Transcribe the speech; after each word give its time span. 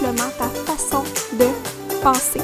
ta 0.00 0.48
façon 0.48 1.02
de 1.36 2.02
penser. 2.02 2.40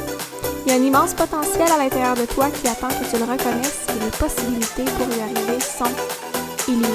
Il 0.67 0.73
y 0.73 0.75
a 0.75 0.79
un 0.79 0.83
immense 0.83 1.15
potentiel 1.15 1.67
à 1.73 1.79
l'intérieur 1.79 2.15
de 2.15 2.27
toi 2.27 2.51
qui 2.51 2.69
attend 2.69 2.89
que 2.89 3.11
tu 3.11 3.17
le 3.17 3.25
reconnaisses 3.25 3.87
et 3.89 4.05
les 4.05 4.11
possibilités 4.11 4.85
pour 4.85 5.09
y 5.09 5.21
arriver 5.23 5.59
sont 5.61 5.85
illimitées. 6.69 6.93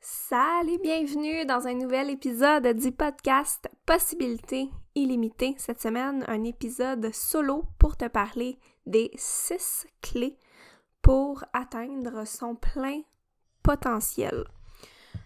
Salut, 0.00 0.78
bienvenue 0.80 1.44
dans 1.46 1.66
un 1.66 1.74
nouvel 1.74 2.10
épisode 2.10 2.68
du 2.68 2.92
podcast 2.92 3.68
Possibilités 3.86 4.70
illimitées. 4.94 5.56
Cette 5.58 5.82
semaine, 5.82 6.24
un 6.28 6.44
épisode 6.44 7.12
solo 7.12 7.64
pour 7.80 7.96
te 7.96 8.06
parler 8.06 8.56
des 8.86 9.10
six 9.16 9.88
clés 10.00 10.38
pour 11.02 11.44
atteindre 11.52 12.24
son 12.24 12.54
plein 12.54 13.00
potentiel. 13.64 14.44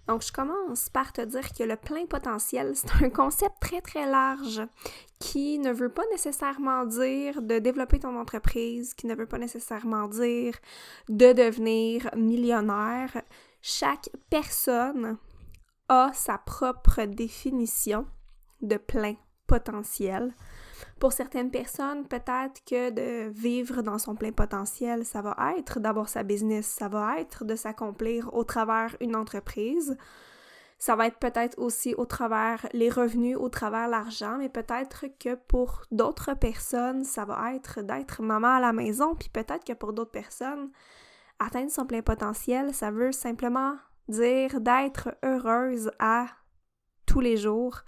Donc, 0.07 0.23
je 0.23 0.33
commence 0.33 0.91
par 0.91 1.13
te 1.13 1.23
dire 1.23 1.53
que 1.53 1.63
le 1.63 1.77
plein 1.77 2.07
potentiel, 2.07 2.73
c'est 2.75 3.05
un 3.05 3.11
concept 3.11 3.55
très 3.61 3.81
très 3.81 4.07
large 4.07 4.63
qui 5.19 5.59
ne 5.59 5.73
veut 5.73 5.89
pas 5.89 6.05
nécessairement 6.13 6.85
dire 6.85 7.41
de 7.41 7.59
développer 7.59 8.01
ton 8.01 8.19
entreprise, 8.19 8.93
qui 8.93 9.07
ne 9.07 9.15
veut 9.15 9.27
pas 9.27 9.39
nécessairement 9.39 10.09
dire 10.09 10.55
de 11.09 11.33
devenir 11.33 12.11
millionnaire. 12.17 13.23
Chaque 13.63 14.11
personne 14.29 15.17
a 15.89 16.11
sa 16.13 16.37
propre 16.39 17.05
définition 17.05 18.07
de 18.61 18.77
plein 18.77 19.15
potentiel. 19.47 20.35
Pour 20.99 21.13
certaines 21.13 21.51
personnes, 21.51 22.07
peut-être 22.07 22.65
que 22.67 22.91
de 22.91 23.31
vivre 23.31 23.83
dans 23.83 23.99
son 23.99 24.15
plein 24.15 24.33
potentiel, 24.33 25.05
ça 25.05 25.23
va 25.23 25.37
être 25.57 25.81
d'avoir 25.81 26.09
sa 26.09 26.23
business, 26.23 26.67
ça 26.67 26.89
va 26.89 27.21
être 27.21 27.45
de 27.45 27.55
s'accomplir 27.55 28.33
au 28.35 28.45
travers 28.45 28.97
une 29.01 29.17
entreprise. 29.17 29.97
Ça 30.79 30.97
va 30.97 31.07
être 31.07 31.19
peut-être 31.19 31.59
aussi 31.59 31.95
au 31.95 32.05
travers 32.05 32.67
les 32.73 32.91
revenus, 32.91 33.37
au 33.39 33.49
travers 33.49 33.89
l'argent, 33.89 34.37
mais 34.39 34.49
peut-être 34.49 35.07
que 35.19 35.35
pour 35.35 35.83
d'autres 35.91 36.35
personnes, 36.35 37.05
ça 37.05 37.25
va 37.25 37.55
être 37.55 37.81
d'être 37.81 38.23
maman 38.23 38.57
à 38.57 38.61
la 38.61 38.73
maison, 38.73 39.15
puis 39.15 39.29
peut-être 39.29 39.65
que 39.65 39.73
pour 39.73 39.93
d'autres 39.93 40.11
personnes, 40.11 40.71
atteindre 41.39 41.71
son 41.71 41.87
plein 41.87 42.03
potentiel, 42.03 42.75
ça 42.75 42.91
veut 42.91 43.13
simplement 43.13 43.77
dire 44.09 44.61
d'être 44.61 45.17
heureuse 45.25 45.91
à 45.99 46.27
tous 47.07 47.21
les 47.21 47.37
jours, 47.37 47.83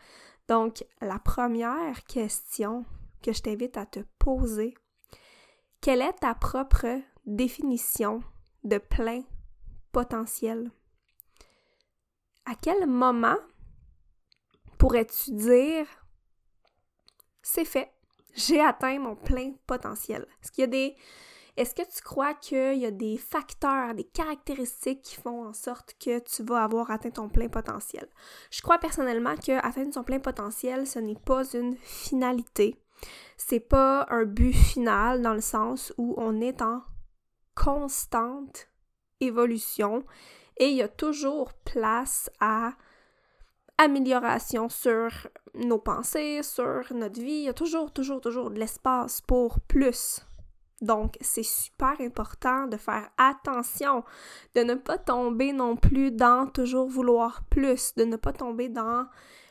donc, 0.49 0.85
la 1.01 1.19
première 1.19 2.05
question 2.05 2.85
que 3.23 3.33
je 3.33 3.43
t'invite 3.43 3.77
à 3.77 3.87
te 3.87 4.01
poser, 4.19 4.75
quelle 5.81 6.03
est 6.03 6.13
ta 6.21 6.35
propre 6.35 7.01
définition 7.27 8.23
de 8.65 8.79
plein 8.79 9.23
potentiel? 9.93 10.71
À 12.45 12.55
quel 12.55 12.87
moment 12.87 13.39
pourrais-tu 14.79 15.33
dire 15.33 15.87
c'est 17.43 17.65
fait, 17.65 17.93
j'ai 18.35 18.61
atteint 18.61 18.99
mon 18.99 19.17
plein 19.17 19.55
potentiel? 19.67 20.27
Est-ce 20.43 20.53
qu'il 20.53 20.62
y 20.62 20.65
a 20.65 20.69
des 20.69 20.97
est-ce 21.56 21.75
que 21.75 21.83
tu 21.83 22.03
crois 22.03 22.34
qu'il 22.34 22.78
y 22.78 22.87
a 22.87 22.91
des 22.91 23.17
facteurs, 23.17 23.94
des 23.94 24.05
caractéristiques 24.05 25.03
qui 25.03 25.17
font 25.17 25.47
en 25.47 25.53
sorte 25.53 25.94
que 25.99 26.19
tu 26.19 26.43
vas 26.43 26.65
avoir 26.65 26.91
atteint 26.91 27.11
ton 27.11 27.28
plein 27.28 27.49
potentiel? 27.49 28.06
Je 28.50 28.61
crois 28.61 28.78
personnellement 28.78 29.37
que 29.37 29.53
atteindre 29.67 29.94
son 29.94 30.05
plein 30.05 30.21
potentiel, 30.21 30.87
ce 30.87 30.99
n'est 30.99 31.15
pas 31.15 31.44
une 31.55 31.77
finalité. 31.77 32.77
C'est 33.37 33.61
pas 33.61 34.06
un 34.11 34.25
but 34.25 34.53
final 34.53 35.22
dans 35.22 35.34
le 35.34 35.41
sens 35.41 35.93
où 35.97 36.15
on 36.19 36.41
est 36.41 36.61
en 36.61 36.83
constante 37.55 38.69
évolution 39.21 40.05
et 40.59 40.69
il 40.69 40.77
y 40.77 40.83
a 40.83 40.88
toujours 40.88 41.53
place 41.65 42.31
à 42.41 42.73
amélioration 43.78 44.69
sur 44.69 45.11
nos 45.55 45.78
pensées, 45.78 46.43
sur 46.43 46.84
notre 46.93 47.21
vie. 47.21 47.33
Il 47.33 47.44
y 47.44 47.49
a 47.49 47.55
toujours, 47.55 47.93
toujours, 47.93 48.21
toujours 48.21 48.50
de 48.50 48.59
l'espace 48.59 49.21
pour 49.21 49.61
plus. 49.61 50.21
Donc, 50.82 51.16
c'est 51.22 51.42
super 51.42 51.94
important 52.00 52.66
de 52.66 52.76
faire 52.76 53.09
attention, 53.16 54.04
de 54.54 54.62
ne 54.62 54.75
pas 54.75 54.98
tomber 54.98 55.53
non 55.53 55.76
plus 55.76 56.10
dans 56.10 56.47
toujours 56.47 56.88
vouloir 56.88 57.44
plus, 57.44 57.94
de 57.94 58.04
ne 58.04 58.16
pas 58.16 58.32
tomber 58.32 58.69
dans 58.69 59.06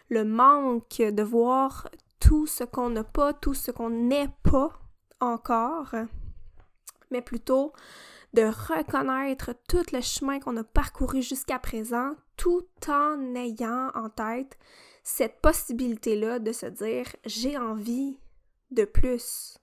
le 0.10 0.24
manque, 0.24 0.98
de 0.98 1.24
voir 1.24 1.90
tout 2.20 2.46
ce 2.46 2.64
qu'on 2.64 2.92
n'a 2.92 3.04
pas, 3.04 3.34
tout 3.34 3.56
ce 3.56 3.72
qu'on 3.72 3.90
n'est 3.90 4.30
pas 4.44 4.80
encore, 5.20 5.96
mais 7.10 7.22
plutôt 7.22 7.74
de 8.34 8.44
reconnaître 8.44 9.56
tout 9.68 9.86
le 9.94 10.02
chemin 10.02 10.40
qu'on 10.40 10.58
a 10.58 10.64
parcouru 10.64 11.22
jusqu'à 11.22 11.58
présent, 11.58 12.14
tout 12.38 12.68
en 12.88 13.34
ayant 13.36 13.90
en 13.96 14.10
tête 14.10 14.58
cette 15.04 15.40
possibilité-là 15.42 16.40
de 16.40 16.52
se 16.52 16.66
dire 16.66 17.06
j'ai 17.26 17.58
envie 17.58 18.20
de 18.72 18.84
plus. 18.86 19.58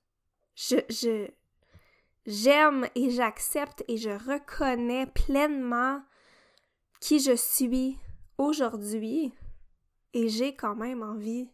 Je, 0.54 0.76
je, 0.88 1.28
j'aime 2.26 2.86
et 2.94 3.10
j'accepte 3.10 3.84
et 3.88 3.96
je 3.96 4.10
reconnais 4.10 5.06
pleinement 5.06 6.02
qui 7.00 7.18
je 7.18 7.34
suis 7.34 7.98
aujourd'hui 8.38 9.32
et 10.14 10.28
j'ai 10.28 10.54
quand 10.54 10.76
même 10.76 11.02
envie 11.02 11.48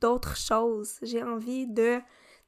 d'autres 0.00 0.36
choses. 0.36 0.98
J'ai 1.02 1.22
envie 1.22 1.66
de 1.66 2.00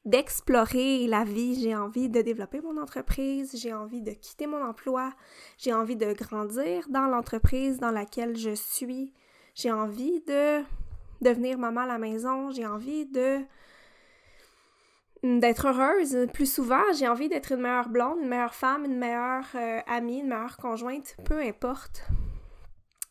d'explorer 0.05 1.09
la 1.09 1.25
vie, 1.25 1.61
j'ai 1.61 1.75
envie 1.75 2.09
de 2.09 2.23
développer 2.23 2.61
mon 2.61 2.81
entreprise, 2.81 3.57
j'ai 3.61 3.75
envie 3.75 4.03
de 4.03 4.13
quitter 4.13 4.47
mon 4.47 4.63
emploi, 4.63 5.13
j'ai 5.59 5.75
envie 5.75 5.97
de 5.97 6.13
grandir 6.13 6.87
dans 6.89 7.09
l'entreprise 7.09 7.81
dans 7.81 7.91
laquelle 7.91 8.37
je 8.37 8.55
suis, 8.55 9.13
j'ai 9.57 9.73
envie 9.73 10.21
de 10.21 10.63
devenir 11.23 11.59
maman 11.59 11.81
à 11.81 11.87
la 11.87 11.99
maison, 11.99 12.53
j'ai 12.53 12.67
envie 12.67 13.07
de 13.07 13.41
d'être 15.27 15.67
heureuse 15.67 16.29
plus 16.33 16.51
souvent. 16.51 16.83
J'ai 16.99 17.09
envie 17.09 17.29
d'être 17.29 17.53
une 17.53 17.61
meilleure 17.61 17.89
blonde, 17.89 18.19
une 18.23 18.29
meilleure 18.29 18.55
femme, 18.55 18.85
une 18.85 18.97
meilleure 18.97 19.47
euh, 19.55 19.81
amie, 19.87 20.21
une 20.21 20.29
meilleure 20.29 20.57
conjointe, 20.57 21.17
peu 21.25 21.41
importe. 21.41 22.07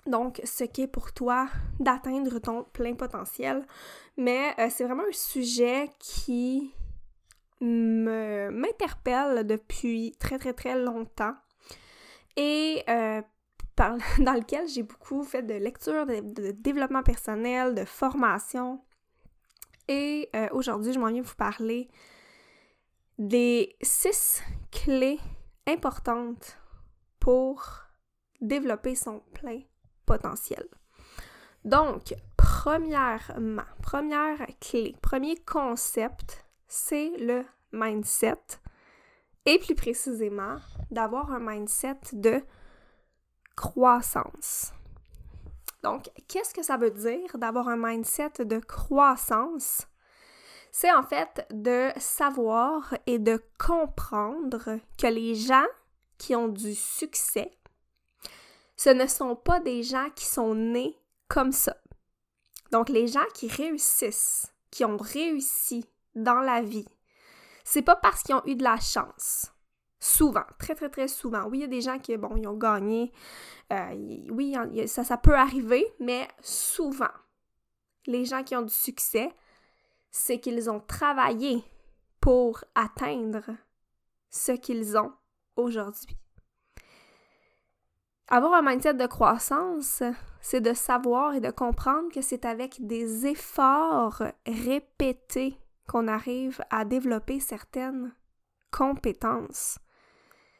Donc, 0.05 0.39
ce 0.43 0.63
qui 0.63 0.83
est 0.83 0.87
pour 0.87 1.11
toi 1.13 1.47
d'atteindre 1.79 2.39
ton 2.39 2.63
plein 2.63 2.93
potentiel. 2.93 3.65
Mais 4.17 4.53
euh, 4.59 4.67
c'est 4.69 4.85
vraiment 4.85 5.03
un 5.07 5.13
sujet 5.13 5.89
qui 5.99 6.73
m'interpelle 7.61 9.47
depuis 9.47 10.15
très 10.19 10.37
très 10.37 10.53
très 10.53 10.77
longtemps 10.77 11.35
et 12.35 12.83
euh, 12.89 13.21
dans 13.77 14.33
lequel 14.33 14.67
j'ai 14.67 14.83
beaucoup 14.83 15.23
fait 15.23 15.41
de 15.41 15.55
lecture, 15.55 16.05
de, 16.05 16.51
développement 16.51 17.03
personnel, 17.03 17.75
de 17.75 17.85
formation. 17.85 18.81
Et 19.87 20.29
euh, 20.35 20.47
aujourd'hui, 20.51 20.93
je 20.93 20.99
m'en 20.99 21.11
viens 21.11 21.21
vous 21.21 21.35
parler 21.35 21.89
des 23.17 23.75
six 23.81 24.41
clés 24.71 25.19
importantes 25.67 26.57
pour 27.19 27.63
développer 28.41 28.95
son 28.95 29.21
plein 29.33 29.61
potentiel. 30.05 30.67
Donc, 31.63 32.13
premièrement, 32.37 33.63
première 33.81 34.45
clé, 34.59 34.95
premier 35.01 35.35
concept, 35.37 36.45
c'est 36.67 37.11
le 37.17 37.43
mindset. 37.71 38.59
Et 39.45 39.59
plus 39.59 39.75
précisément, 39.75 40.57
d'avoir 40.89 41.31
un 41.31 41.39
mindset 41.39 41.99
de 42.13 42.41
croissance. 43.55 44.73
Donc, 45.85 46.09
qu'est-ce 46.27 46.51
que 46.51 46.63
ça 46.63 46.77
veut 46.77 46.89
dire 46.89 47.37
d'avoir 47.37 47.67
un 47.67 47.77
mindset 47.77 48.43
de 48.43 48.57
croissance? 48.57 49.85
C'est 50.71 50.91
en 50.91 51.03
fait 51.03 51.45
de 51.51 51.91
savoir 51.97 52.95
et 53.05 53.19
de 53.19 53.39
comprendre 53.59 54.79
que 54.97 55.05
les 55.05 55.35
gens 55.35 55.67
qui 56.17 56.35
ont 56.35 56.47
du 56.47 56.73
succès, 56.73 57.51
ce 58.75 58.89
ne 58.89 59.05
sont 59.05 59.35
pas 59.35 59.59
des 59.59 59.83
gens 59.83 60.09
qui 60.15 60.25
sont 60.25 60.55
nés 60.55 60.97
comme 61.27 61.51
ça. 61.51 61.77
Donc, 62.71 62.89
les 62.89 63.05
gens 63.05 63.27
qui 63.35 63.47
réussissent, 63.47 64.51
qui 64.71 64.85
ont 64.85 64.97
réussi 64.97 65.85
dans 66.15 66.39
la 66.39 66.63
vie, 66.63 66.87
c'est 67.63 67.83
pas 67.83 67.95
parce 67.95 68.23
qu'ils 68.23 68.33
ont 68.33 68.45
eu 68.47 68.55
de 68.55 68.63
la 68.63 68.79
chance. 68.79 69.51
Souvent, 70.07 70.43
très 70.59 70.75
très 70.75 70.89
très 70.91 71.07
souvent. 71.07 71.45
Oui, 71.45 71.57
il 71.57 71.61
y 71.61 71.63
a 71.63 71.67
des 71.67 71.81
gens 71.81 71.97
qui, 71.97 72.15
bon, 72.15 72.35
ils 72.35 72.47
ont 72.47 72.55
gagné. 72.55 73.11
Euh, 73.73 73.95
oui, 74.29 74.55
ça, 74.87 75.03
ça 75.03 75.17
peut 75.17 75.33
arriver, 75.33 75.83
mais 75.99 76.27
souvent, 76.41 77.09
les 78.05 78.23
gens 78.23 78.43
qui 78.43 78.55
ont 78.55 78.61
du 78.61 78.71
succès, 78.71 79.33
c'est 80.11 80.39
qu'ils 80.39 80.69
ont 80.69 80.79
travaillé 80.79 81.63
pour 82.21 82.63
atteindre 82.75 83.45
ce 84.29 84.51
qu'ils 84.51 84.95
ont 84.95 85.11
aujourd'hui. 85.55 86.15
Avoir 88.27 88.53
un 88.53 88.61
mindset 88.61 88.93
de 88.93 89.07
croissance, 89.07 90.03
c'est 90.39 90.61
de 90.61 90.73
savoir 90.73 91.33
et 91.33 91.41
de 91.41 91.49
comprendre 91.49 92.11
que 92.13 92.21
c'est 92.21 92.45
avec 92.45 92.85
des 92.85 93.25
efforts 93.25 94.21
répétés 94.45 95.57
qu'on 95.87 96.07
arrive 96.07 96.63
à 96.69 96.85
développer 96.85 97.39
certaines 97.39 98.13
compétences. 98.69 99.79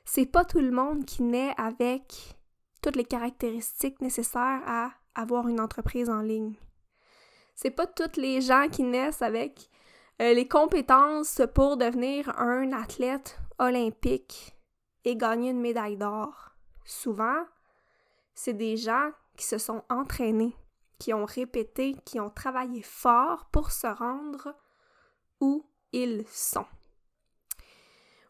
C'est 0.06 0.28
pas 0.28 0.46
tout 0.46 0.60
le 0.60 0.72
monde 0.72 1.04
qui 1.06 1.24
naît 1.24 1.54
avec 1.58 2.38
toutes 2.82 2.96
les 2.96 3.06
caractéristiques 3.06 4.02
nécessaires 4.02 4.62
à 4.66 4.92
avoir 5.16 5.48
une 5.48 5.60
entreprise 5.60 6.10
en 6.10 6.22
ligne. 6.22 6.56
C'est 7.56 7.72
pas 7.72 7.88
tous 7.88 8.18
les 8.18 8.42
gens 8.42 8.68
qui 8.72 8.84
naissent 8.84 9.24
avec 9.24 9.70
euh, 10.22 10.34
les 10.34 10.48
compétences 10.48 11.42
pour 11.54 11.78
devenir 11.78 12.30
un 12.40 12.72
athlète 12.72 13.40
olympique 13.58 14.56
et 15.04 15.16
gagner 15.16 15.52
une 15.52 15.62
médaille 15.62 15.98
d'or. 15.98 16.52
Souvent, 16.84 17.44
c'est 18.34 18.54
des 18.54 18.78
gens 18.78 19.12
qui 19.36 19.46
se 19.46 19.58
sont 19.58 19.84
entraînés, 19.90 20.56
qui 21.00 21.14
ont 21.14 21.26
répété, 21.26 21.96
qui 22.06 22.20
ont 22.20 22.30
travaillé 22.30 22.82
fort 22.84 23.46
pour 23.52 23.72
se 23.72 23.88
rendre 23.88 24.56
où 25.42 25.66
ils 25.92 26.26
sont. 26.28 26.68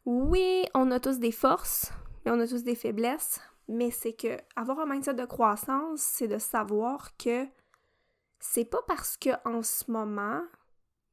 Oui, 0.06 0.66
on 0.76 0.92
a 0.92 1.00
tous 1.00 1.18
des 1.18 1.32
forces, 1.32 1.92
mais 2.24 2.32
on 2.32 2.40
a 2.40 2.48
tous 2.48 2.64
des 2.64 2.76
faiblesses, 2.76 3.42
mais 3.68 3.90
c'est 3.90 4.14
que 4.14 4.38
avoir 4.56 4.80
un 4.80 4.86
mindset 4.86 5.16
de 5.16 5.26
croissance, 5.26 6.00
c'est 6.00 6.28
de 6.28 6.38
savoir 6.38 7.18
que 7.18 7.48
c'est 8.40 8.66
pas 8.66 8.84
parce 8.88 9.18
que 9.18 9.32
en 9.46 9.64
ce 9.64 9.90
moment, 9.90 10.44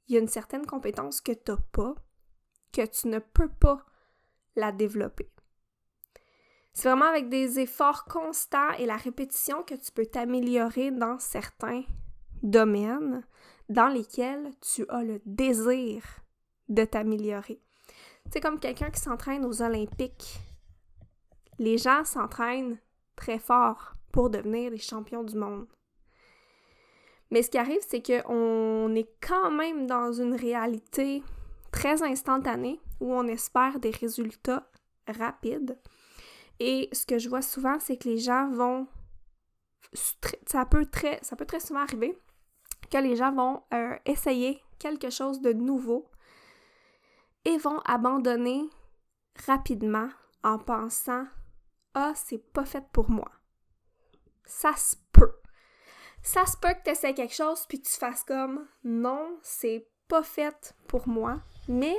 il 0.07 0.15
y 0.15 0.19
a 0.19 0.21
une 0.21 0.29
certaine 0.29 0.67
compétence 0.67 1.23
que 1.23 1.33
tu 1.33 1.51
n'as 1.51 1.57
pas 1.73 1.95
que 2.73 2.87
tu 2.87 3.09
ne 3.09 3.19
peux 3.19 3.49
pas 3.49 3.85
la 4.57 4.73
développer. 4.73 5.31
C'est 6.75 6.89
vraiment 6.89 7.07
avec 7.07 7.29
des 7.29 7.61
efforts 7.61 8.05
constants 8.05 8.73
et 8.79 8.87
la 8.87 8.97
répétition 8.97 9.63
que 9.63 9.75
tu 9.75 9.93
peux 9.93 10.07
t'améliorer 10.07 10.91
dans 10.91 11.19
certains 11.19 11.83
domaines 12.43 13.27
dans 13.69 13.89
lesquels 13.89 14.51
tu 14.61 14.87
as 14.89 15.03
le 15.03 15.21
désir 15.25 16.03
de 16.69 16.85
t'améliorer. 16.85 17.61
C'est 18.33 18.41
comme 18.41 18.59
quelqu'un 18.59 18.91
qui 18.91 18.99
s'entraîne 18.99 19.45
aux 19.45 19.61
Olympiques. 19.61 20.41
Les 21.59 21.77
gens 21.77 22.03
s'entraînent 22.03 22.79
très 23.15 23.39
fort 23.39 23.93
pour 24.11 24.31
devenir 24.31 24.71
les 24.71 24.79
champions 24.79 25.23
du 25.23 25.37
monde. 25.37 25.67
Mais 27.31 27.43
ce 27.43 27.51
qui 27.51 27.59
arrive, 27.59 27.83
c'est 27.87 28.01
qu'on 28.01 28.95
est 28.95 29.11
quand 29.21 29.51
même 29.51 29.87
dans 29.87 30.15
une 30.15 30.35
réalité 30.35 31.23
très 31.73 32.03
instantanée 32.03 32.81
où 33.01 33.13
on 33.13 33.27
espère 33.27 33.79
des 33.81 33.91
résultats 33.91 34.67
rapides. 35.07 35.79
Et 36.59 36.89
ce 36.93 37.05
que 37.05 37.19
je 37.19 37.29
vois 37.29 37.43
souvent, 37.43 37.79
c'est 37.81 37.99
que 37.99 38.09
les 38.09 38.19
gens 38.19 38.51
vont. 38.51 38.87
Ça 40.47 40.65
peut 40.65 40.87
très, 40.87 41.19
ça 41.21 41.37
peut 41.37 41.45
très 41.45 41.61
souvent 41.61 41.81
arriver 41.81 42.19
que 42.91 42.97
les 42.97 43.15
gens 43.15 43.33
vont 43.33 43.63
euh, 43.75 43.95
essayer 44.07 44.63
quelque 44.79 45.11
chose 45.11 45.43
de 45.43 45.53
nouveau 45.53 46.07
et 47.45 47.59
vont 47.59 47.81
abandonner 47.81 48.69
rapidement 49.47 50.09
en 50.43 50.59
pensant 50.59 51.27
Ah, 51.95 52.13
c'est 52.15 52.53
pas 52.53 52.65
fait 52.65 52.85
pour 52.93 53.11
moi. 53.11 53.31
Ça 54.45 54.75
se 54.77 54.97
peut. 55.13 55.35
Ça 56.23 56.47
se 56.47 56.57
peut 56.57 56.73
que 56.75 56.85
tu 56.85 56.91
essaies 56.91 57.15
quelque 57.15 57.35
chose 57.35 57.67
puis 57.69 57.81
tu 57.81 57.91
fasses 57.91 58.25
comme 58.25 58.67
Non, 58.85 59.39
c'est 59.43 59.89
pas 60.09 60.23
fait 60.23 60.75
pour 60.89 61.09
moi. 61.09 61.41
Mais 61.69 61.97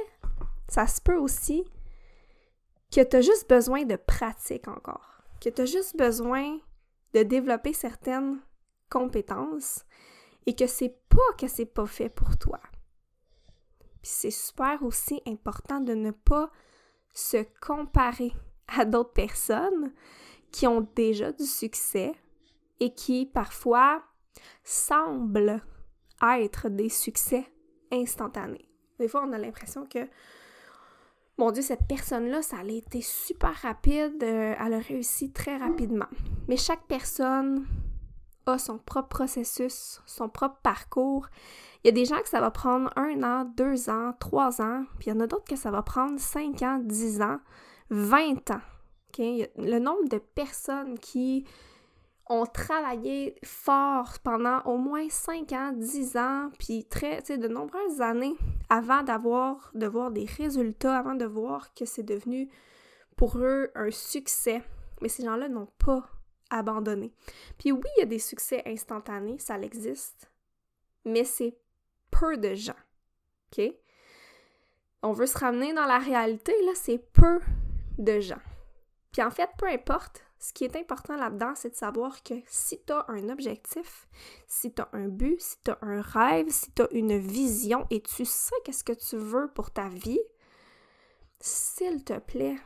ça 0.70 0.88
se 0.88 1.02
peut 1.02 1.18
aussi 1.18 1.66
que 2.92 3.02
tu 3.02 3.16
as 3.18 3.22
juste 3.22 3.50
besoin 3.50 3.84
de 3.84 3.96
pratique 3.96 4.68
encore, 4.68 5.24
que 5.42 5.50
tu 5.50 5.62
as 5.62 5.66
juste 5.66 5.98
besoin 5.98 6.60
de 7.14 7.24
développer 7.24 7.74
certaines 7.74 8.40
compétences 8.90 9.84
et 10.46 10.56
que 10.56 10.68
c'est 10.68 10.96
pas 11.10 11.34
que 11.38 11.48
c'est 11.48 11.66
pas 11.66 11.86
fait 11.86 12.10
pour 12.10 12.38
toi. 12.38 12.60
Puis 14.04 14.12
c'est 14.14 14.32
super 14.32 14.84
aussi 14.84 15.22
important 15.26 15.80
de 15.80 15.94
ne 15.94 16.12
pas 16.12 16.52
se 17.14 17.38
comparer 17.66 18.34
à 18.68 18.86
d'autres 18.86 19.14
personnes 19.14 19.94
qui 20.52 20.68
ont 20.68 20.88
déjà 20.96 21.32
du 21.32 21.46
succès 21.46 22.14
et 22.80 22.94
qui 22.94 23.26
parfois 23.26 24.04
semblent 24.64 25.62
être 26.22 26.70
des 26.70 26.90
succès 26.90 27.46
instantanés. 27.92 28.68
Des 29.00 29.08
fois, 29.08 29.26
on 29.28 29.34
a 29.34 29.38
l'impression 29.38 29.86
que, 29.86 30.08
mon 31.38 31.52
Dieu, 31.52 31.62
cette 31.62 31.88
personne-là, 31.88 32.42
ça 32.42 32.58
a 32.58 32.64
été 32.64 33.02
super 33.02 33.54
rapide, 33.62 34.22
euh, 34.22 34.54
elle 34.60 34.74
a 34.74 34.80
réussi 34.80 35.32
très 35.32 35.58
rapidement. 35.58 36.08
Mais 36.48 36.58
chaque 36.58 36.86
personne 36.88 37.66
a 38.46 38.58
son 38.58 38.78
propre 38.78 39.10
processus, 39.10 40.02
son 40.06 40.30
propre 40.30 40.58
parcours. 40.64 41.28
Il 41.84 41.88
y 41.88 41.90
a 41.90 41.94
des 41.94 42.06
gens 42.06 42.22
que 42.22 42.30
ça 42.30 42.42
va 42.42 42.52
prendre 42.52 42.90
un 42.96 43.24
an, 43.24 43.46
deux 43.58 43.90
ans, 43.90 44.14
trois 44.20 44.62
ans, 44.62 44.86
puis 45.00 45.10
il 45.10 45.14
y 45.14 45.18
en 45.18 45.20
a 45.20 45.28
d'autres 45.28 45.46
que 45.46 45.56
ça 45.56 45.72
va 45.72 45.82
prendre 45.82 46.20
cinq 46.20 46.62
ans, 46.62 46.80
dix 46.84 47.22
ans, 47.22 47.40
vingt 47.90 48.52
ans. 48.52 48.62
Le 49.18 49.78
nombre 49.78 50.10
de 50.10 50.18
personnes 50.18 50.98
qui 50.98 51.46
ont 52.30 52.46
travaillé 52.46 53.36
fort 53.44 54.14
pendant 54.24 54.62
au 54.62 54.78
moins 54.78 55.08
5 55.10 55.52
ans, 55.52 55.72
10 55.74 56.18
ans, 56.18 56.50
puis 56.58 56.86
très, 56.86 57.22
de 57.22 57.48
nombreuses 57.48 58.02
années 58.02 58.36
avant 58.70 59.04
d'avoir, 59.04 59.72
de 59.74 60.10
des 60.12 60.26
résultats, 60.26 60.98
avant 60.98 61.16
de 61.16 61.26
voir 61.26 61.74
que 61.74 61.86
c'est 61.86 62.04
devenu 62.04 62.50
pour 63.18 63.38
eux 63.38 63.72
un 63.76 63.92
succès. 63.92 64.64
Mais 65.02 65.10
ces 65.10 65.24
gens-là 65.24 65.50
n'ont 65.50 65.70
pas 65.86 66.10
abandonné. 66.54 67.14
Puis 67.58 67.72
oui, 67.72 67.84
il 67.98 68.00
y 68.00 68.04
a 68.04 68.08
des 68.08 68.20
succès 68.20 68.62
instantanés, 68.66 69.40
ça 69.40 69.58
existe, 69.60 70.32
mais 71.06 71.24
c'est 71.24 71.58
peu 72.12 72.38
de 72.38 72.54
gens. 72.56 72.76
OK? 73.52 73.74
On 75.02 75.12
veut 75.12 75.26
se 75.26 75.38
ramener 75.38 75.74
dans 75.74 75.86
la 75.86 76.00
réalité, 76.00 76.54
là, 76.66 76.72
c'est 76.76 77.00
peu 77.12 77.42
de 77.98 78.20
gens. 78.20 78.42
Puis 79.12 79.22
en 79.22 79.32
fait, 79.32 79.50
peu 79.58 79.68
importe 79.68 80.24
ce 80.40 80.52
qui 80.52 80.66
est 80.66 80.76
important 80.76 81.16
là-dedans, 81.16 81.54
c'est 81.56 81.70
de 81.70 81.76
savoir 81.76 82.22
que 82.24 82.34
si 82.48 82.82
tu 82.84 82.92
as 82.92 83.06
un 83.08 83.30
objectif, 83.30 84.08
si 84.48 84.74
tu 84.74 84.82
as 84.82 84.90
un 84.92 85.08
but, 85.08 85.40
si 85.40 85.56
tu 85.64 85.72
as 85.72 85.78
un 85.82 86.02
rêve, 86.02 86.50
si 86.50 86.72
tu 86.72 86.82
as 86.82 86.92
une 86.92 87.18
vision 87.18 87.88
et 87.90 88.02
tu 88.02 88.26
sais 88.26 88.56
qu'est-ce 88.66 88.84
que 88.84 88.94
tu 88.94 89.16
veux 89.16 89.48
pour 89.48 89.72
ta 89.72 89.88
vie, 89.88 90.20
s'il 91.40 92.04
te 92.04 92.20
plaît, 92.20 92.58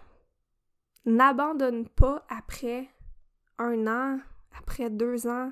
n'abandonne 1.05 1.87
pas 1.87 2.25
après 2.29 2.89
un 3.57 3.87
an, 3.87 4.19
après 4.57 4.89
deux 4.89 5.27
ans. 5.27 5.51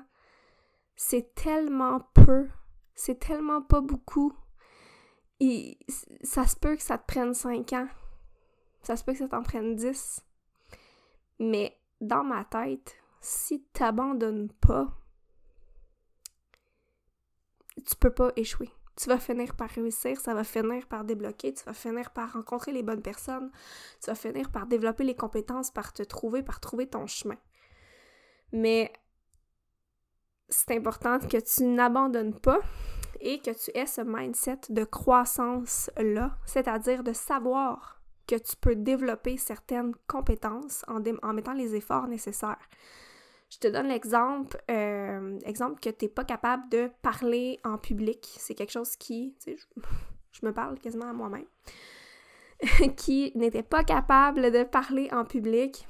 C'est 0.96 1.34
tellement 1.34 2.00
peu, 2.14 2.48
c'est 2.94 3.18
tellement 3.18 3.62
pas 3.62 3.80
beaucoup. 3.80 4.32
Et 5.40 5.78
ça 6.22 6.46
se 6.46 6.56
peut 6.56 6.76
que 6.76 6.82
ça 6.82 6.98
te 6.98 7.06
prenne 7.06 7.34
cinq 7.34 7.72
ans. 7.72 7.88
Ça 8.82 8.96
se 8.96 9.04
peut 9.04 9.12
que 9.12 9.18
ça 9.18 9.28
t'en 9.28 9.42
prenne 9.42 9.76
dix. 9.76 10.24
Mais 11.38 11.78
dans 12.00 12.24
ma 12.24 12.44
tête, 12.44 12.96
si 13.20 13.64
t'abandonnes 13.72 14.50
pas, 14.60 14.88
tu 17.86 17.96
peux 17.96 18.14
pas 18.14 18.30
échouer. 18.36 18.70
Tu 18.96 19.08
vas 19.10 19.18
finir 19.18 19.54
par 19.56 19.68
réussir, 19.68 20.18
ça 20.18 20.32
va 20.32 20.42
finir 20.42 20.86
par 20.86 21.04
débloquer, 21.04 21.52
tu 21.52 21.62
vas 21.64 21.74
finir 21.74 22.12
par 22.12 22.32
rencontrer 22.32 22.72
les 22.72 22.82
bonnes 22.82 23.02
personnes, 23.02 23.50
tu 24.00 24.06
vas 24.06 24.14
finir 24.14 24.50
par 24.50 24.66
développer 24.66 25.04
les 25.04 25.14
compétences, 25.14 25.70
par 25.70 25.92
te 25.92 26.02
trouver, 26.02 26.42
par 26.42 26.60
trouver 26.60 26.88
ton 26.88 27.06
chemin. 27.06 27.36
Mais 28.52 28.92
c'est 30.48 30.76
important 30.76 31.18
que 31.18 31.38
tu 31.38 31.64
n'abandonnes 31.64 32.38
pas 32.38 32.60
et 33.20 33.38
que 33.40 33.50
tu 33.50 33.76
aies 33.76 33.86
ce 33.86 34.02
mindset 34.02 34.60
de 34.68 34.84
croissance-là, 34.84 36.36
c'est-à-dire 36.44 37.02
de 37.02 37.12
savoir 37.12 38.00
que 38.26 38.36
tu 38.36 38.56
peux 38.56 38.76
développer 38.76 39.36
certaines 39.36 39.94
compétences 40.06 40.84
en, 40.88 41.00
mettant 41.32 41.52
les 41.52 41.74
efforts 41.74 42.08
nécessaires. 42.08 42.68
Je 43.50 43.58
te 43.58 43.68
donne 43.68 43.88
l'exemple, 43.88 44.56
euh, 44.70 45.38
exemple 45.44 45.80
que 45.80 45.90
tu 45.90 46.04
n'es 46.04 46.08
pas 46.08 46.24
capable 46.24 46.68
de 46.68 46.90
parler 47.02 47.60
en 47.64 47.78
public. 47.78 48.26
C'est 48.38 48.54
quelque 48.54 48.72
chose 48.72 48.96
qui, 48.96 49.36
tu 49.44 49.56
sais, 49.56 49.64
je, 50.32 50.44
me 50.44 50.52
parle 50.52 50.78
quasiment 50.80 51.08
à 51.08 51.12
moi-même, 51.12 51.46
qui 52.96 53.30
n'était 53.36 53.62
pas 53.62 53.84
capable 53.84 54.50
de 54.50 54.64
parler 54.64 55.08
en 55.12 55.24
public. 55.24 55.86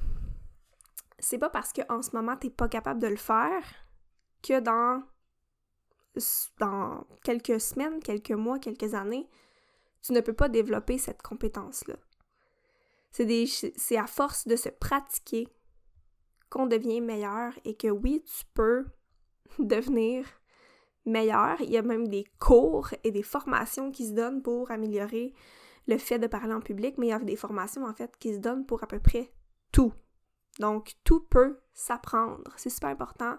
C'est 1.18 1.38
pas 1.38 1.50
parce 1.50 1.72
qu'en 1.72 2.02
ce 2.02 2.14
moment, 2.14 2.36
tu 2.36 2.46
n'es 2.46 2.52
pas 2.52 2.68
capable 2.68 3.00
de 3.00 3.06
le 3.06 3.16
faire 3.16 3.64
que 4.42 4.60
dans, 4.60 5.02
dans 6.58 7.04
quelques 7.24 7.60
semaines, 7.60 8.00
quelques 8.00 8.32
mois, 8.32 8.58
quelques 8.58 8.94
années, 8.94 9.28
tu 10.02 10.12
ne 10.12 10.20
peux 10.20 10.34
pas 10.34 10.48
développer 10.48 10.98
cette 10.98 11.22
compétence-là 11.22 11.96
C'est 13.10 13.96
à 13.96 14.06
force 14.06 14.46
de 14.46 14.56
se 14.56 14.68
pratiquer 14.68 15.48
qu'on 16.48 16.66
devient 16.66 17.00
meilleur 17.00 17.52
et 17.64 17.76
que 17.76 17.88
oui, 17.88 18.22
tu 18.24 18.44
peux 18.54 18.84
devenir 19.58 20.26
meilleur. 21.06 21.60
Il 21.60 21.70
y 21.70 21.76
a 21.76 21.82
même 21.82 22.08
des 22.08 22.24
cours 22.38 22.90
et 23.04 23.10
des 23.10 23.22
formations 23.22 23.90
qui 23.90 24.06
se 24.06 24.12
donnent 24.12 24.42
pour 24.42 24.70
améliorer 24.70 25.34
le 25.88 25.98
fait 25.98 26.18
de 26.18 26.26
parler 26.26 26.52
en 26.52 26.60
public, 26.60 26.96
mais 26.98 27.06
il 27.06 27.10
y 27.10 27.12
a 27.12 27.18
des 27.18 27.36
formations 27.36 27.84
en 27.84 27.94
fait 27.94 28.16
qui 28.18 28.34
se 28.34 28.38
donnent 28.38 28.66
pour 28.66 28.82
à 28.82 28.86
peu 28.86 29.00
près 29.00 29.32
tout. 29.72 29.92
Donc, 30.58 30.94
tout 31.04 31.20
peut 31.20 31.58
s'apprendre. 31.74 32.42
C'est 32.56 32.70
super 32.70 32.90
important 32.90 33.36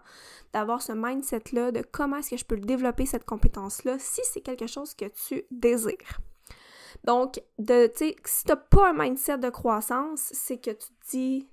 d'avoir 0.53 0.81
ce 0.81 0.91
mindset-là 0.93 1.71
de 1.71 1.81
comment 1.91 2.17
est-ce 2.17 2.31
que 2.31 2.37
je 2.37 2.45
peux 2.45 2.57
développer 2.57 3.05
cette 3.05 3.25
compétence-là 3.25 3.97
si 3.99 4.21
c'est 4.23 4.41
quelque 4.41 4.67
chose 4.67 4.93
que 4.93 5.05
tu 5.05 5.43
désires. 5.49 6.19
Donc, 7.03 7.41
de, 7.57 7.87
tu 7.87 8.09
sais, 8.09 8.15
si 8.25 8.43
tu 8.43 8.51
n'as 8.51 8.57
pas 8.57 8.89
un 8.89 8.93
mindset 8.93 9.39
de 9.39 9.49
croissance, 9.49 10.29
c'est 10.31 10.57
que 10.57 10.71
tu 10.71 10.87
te 10.87 11.09
dis, 11.09 11.49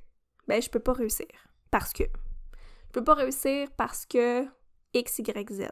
ben, 0.47 0.61
je 0.61 0.69
peux 0.69 0.81
pas 0.81 0.93
réussir. 0.93 1.27
Parce 1.71 1.93
que. 1.93 2.05
Je 2.05 2.93
peux 2.93 3.05
pas 3.05 3.15
réussir 3.15 3.69
parce 3.77 4.07
que 4.07 4.47
X, 4.93 5.19
Y, 5.19 5.53
Z. 5.53 5.69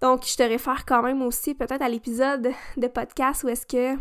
Donc, 0.00 0.24
je 0.24 0.36
te 0.36 0.42
réfère 0.42 0.86
quand 0.86 1.02
même 1.02 1.22
aussi 1.22 1.54
peut-être 1.54 1.82
à 1.82 1.88
l'épisode 1.88 2.50
de 2.76 2.88
podcast 2.88 3.44
où 3.44 3.48
est-ce 3.48 3.66
que, 3.66 3.96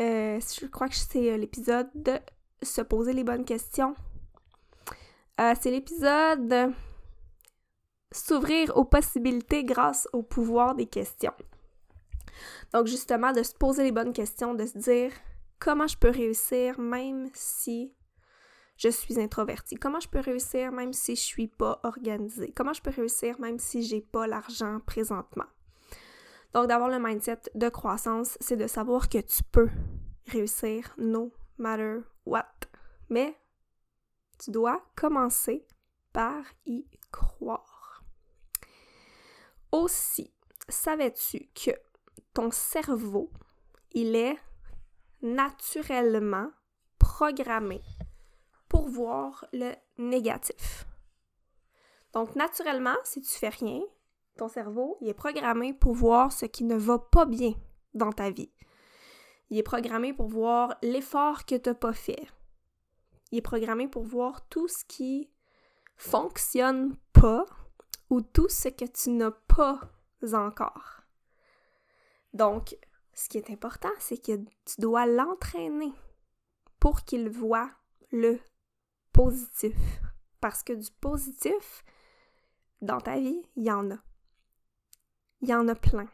euh, 0.00 0.40
je 0.40 0.66
crois 0.66 0.88
que 0.88 0.96
c'est 0.96 1.36
l'épisode 1.36 1.88
de 1.94 2.18
se 2.62 2.80
poser 2.82 3.12
les 3.12 3.24
bonnes 3.24 3.44
questions. 3.44 3.94
Euh, 5.40 5.54
c'est 5.60 5.70
l'épisode 5.70 6.72
s'ouvrir 8.12 8.76
aux 8.76 8.84
possibilités 8.84 9.64
grâce 9.64 10.08
au 10.12 10.22
pouvoir 10.22 10.74
des 10.74 10.86
questions. 10.86 11.34
Donc 12.72 12.86
justement, 12.86 13.32
de 13.32 13.42
se 13.42 13.54
poser 13.54 13.84
les 13.84 13.92
bonnes 13.92 14.12
questions, 14.12 14.54
de 14.54 14.66
se 14.66 14.78
dire 14.78 15.12
comment 15.58 15.86
je 15.86 15.96
peux 15.96 16.10
réussir 16.10 16.78
même 16.78 17.28
si 17.34 17.94
je 18.76 18.88
suis 18.88 19.20
introvertie? 19.20 19.76
Comment 19.76 20.00
je 20.00 20.08
peux 20.08 20.20
réussir 20.20 20.72
même 20.72 20.92
si 20.92 21.16
je 21.16 21.20
suis 21.20 21.48
pas 21.48 21.80
organisée? 21.82 22.52
Comment 22.52 22.72
je 22.72 22.80
peux 22.80 22.90
réussir 22.90 23.38
même 23.40 23.58
si 23.58 23.82
j'ai 23.82 24.00
pas 24.00 24.26
l'argent 24.26 24.80
présentement? 24.86 25.46
Donc 26.54 26.68
d'avoir 26.68 26.88
le 26.88 26.98
mindset 26.98 27.40
de 27.54 27.68
croissance, 27.68 28.38
c'est 28.40 28.56
de 28.56 28.66
savoir 28.66 29.08
que 29.08 29.18
tu 29.18 29.42
peux 29.52 29.68
réussir 30.26 30.94
no 30.96 31.32
matter 31.58 31.98
Mais 33.08 33.36
tu 34.38 34.50
dois 34.50 34.82
commencer 34.94 35.66
par 36.12 36.44
y 36.66 36.86
croire. 37.10 38.02
Aussi, 39.72 40.32
savais-tu 40.68 41.48
que 41.54 41.70
ton 42.34 42.50
cerveau, 42.50 43.30
il 43.92 44.14
est 44.14 44.36
naturellement 45.22 46.50
programmé 46.98 47.80
pour 48.68 48.88
voir 48.88 49.46
le 49.52 49.72
négatif? 49.98 50.86
Donc, 52.12 52.34
naturellement, 52.36 52.96
si 53.04 53.20
tu 53.20 53.34
fais 53.38 53.48
rien, 53.48 53.82
ton 54.36 54.48
cerveau, 54.48 54.96
il 55.00 55.08
est 55.08 55.14
programmé 55.14 55.74
pour 55.74 55.94
voir 55.94 56.32
ce 56.32 56.46
qui 56.46 56.64
ne 56.64 56.76
va 56.76 56.98
pas 56.98 57.26
bien 57.26 57.54
dans 57.94 58.12
ta 58.12 58.30
vie. 58.30 58.52
Il 59.50 59.58
est 59.58 59.62
programmé 59.62 60.12
pour 60.12 60.28
voir 60.28 60.76
l'effort 60.82 61.46
que 61.46 61.54
tu 61.54 61.68
n'as 61.68 61.74
pas 61.74 61.92
fait. 61.92 62.28
Il 63.30 63.38
est 63.38 63.42
programmé 63.42 63.88
pour 63.88 64.04
voir 64.04 64.46
tout 64.48 64.68
ce 64.68 64.84
qui 64.84 65.30
fonctionne 65.96 66.96
pas 67.12 67.44
ou 68.10 68.20
tout 68.20 68.48
ce 68.48 68.68
que 68.68 68.84
tu 68.84 69.10
n'as 69.10 69.30
pas 69.30 69.80
encore. 70.32 71.02
Donc, 72.32 72.76
ce 73.12 73.28
qui 73.28 73.38
est 73.38 73.50
important, 73.50 73.90
c'est 73.98 74.18
que 74.18 74.36
tu 74.36 74.80
dois 74.80 75.06
l'entraîner 75.06 75.92
pour 76.78 77.04
qu'il 77.04 77.28
voit 77.28 77.70
le 78.12 78.38
positif. 79.12 79.76
Parce 80.40 80.62
que 80.62 80.72
du 80.72 80.90
positif, 81.00 81.84
dans 82.80 83.00
ta 83.00 83.18
vie, 83.18 83.42
il 83.56 83.64
y 83.64 83.72
en 83.72 83.90
a. 83.90 83.98
Il 85.40 85.48
y 85.48 85.54
en 85.54 85.66
a 85.68 85.74
plein. 85.74 86.08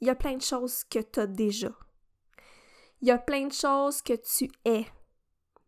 Il 0.00 0.06
y 0.06 0.10
a 0.10 0.14
plein 0.14 0.36
de 0.36 0.42
choses 0.42 0.84
que 0.84 0.98
tu 0.98 1.20
as 1.20 1.26
déjà. 1.26 1.70
Il 3.02 3.08
y 3.08 3.10
a 3.10 3.18
plein 3.18 3.46
de 3.46 3.52
choses 3.52 4.02
que 4.02 4.12
tu 4.14 4.50
es 4.64 4.86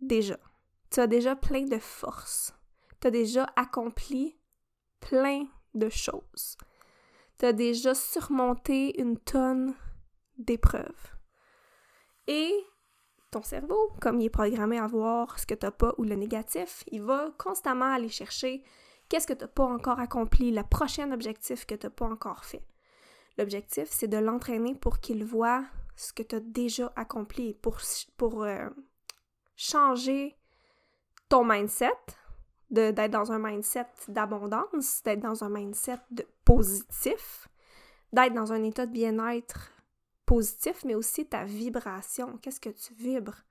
déjà. 0.01 0.39
Tu 0.91 1.01
as 1.01 1.07
déjà 1.07 1.35
plein 1.35 1.65
de 1.65 1.79
force. 1.79 2.53
Tu 3.01 3.07
as 3.07 3.11
déjà 3.11 3.47
accompli 3.57 4.39
plein 5.01 5.47
de 5.75 5.89
choses. 5.89 6.57
Tu 7.39 7.47
as 7.47 7.53
déjà 7.53 7.95
surmonté 7.95 9.01
une 9.01 9.19
tonne 9.19 9.75
d'épreuves. 10.37 11.17
Et 12.27 12.53
ton 13.31 13.43
cerveau, 13.43 13.93
comme 14.01 14.21
il 14.21 14.27
est 14.27 14.31
programmé 14.31 14.79
à 14.79 14.87
voir 14.87 15.39
ce 15.39 15.47
que 15.47 15.55
tu 15.55 15.65
n'as 15.65 15.73
pas 15.73 15.95
ou 15.97 16.05
le 16.05 16.15
négatif, 16.15 16.85
il 16.89 17.03
va 17.03 17.31
constamment 17.39 17.93
aller 17.95 18.11
chercher 18.11 18.63
qu'est-ce 19.09 19.27
que 19.27 19.33
tu 19.33 19.41
n'as 19.41 19.49
pas 19.49 19.65
encore 19.65 19.99
accompli, 19.99 20.53
le 20.53 20.63
prochain 20.63 21.11
objectif 21.13 21.65
que 21.65 21.75
tu 21.75 21.87
n'as 21.87 21.91
pas 21.91 22.07
encore 22.07 22.45
fait. 22.45 22.63
L'objectif, 23.39 23.89
c'est 23.91 24.09
de 24.09 24.19
l'entraîner 24.19 24.75
pour 24.75 25.01
qu'il 25.01 25.25
voit 25.25 25.65
ce 26.03 26.13
que 26.13 26.23
tu 26.23 26.37
as 26.37 26.41
déjà 26.41 26.93
accompli, 26.97 27.55
pour, 27.55 27.79
pour 28.17 28.43
euh, 28.43 28.69
changer 29.57 30.37
ton 31.29 31.45
mindset, 31.45 31.93
d'être 32.71 33.11
dans 33.11 33.33
un 33.33 33.39
mindset 33.39 33.87
d'abondance, 34.09 35.03
d'être 35.05 35.21
dans 35.21 35.45
un 35.45 35.51
mindset 35.51 35.99
de 36.11 36.27
positif, 36.45 37.49
d'être 38.13 38.35
dans 38.35 38.53
un 38.53 38.63
état 38.65 38.87
de 38.87 38.93
bien-être 38.93 39.71
positif, 40.27 40.85
mais 40.85 40.95
aussi 40.95 41.27
ta 41.27 41.45
vibration. 41.45 42.39
Qu'est-ce 42.39 42.61
que 42.61 42.71
tu 42.71 42.95
vibres? 42.95 43.45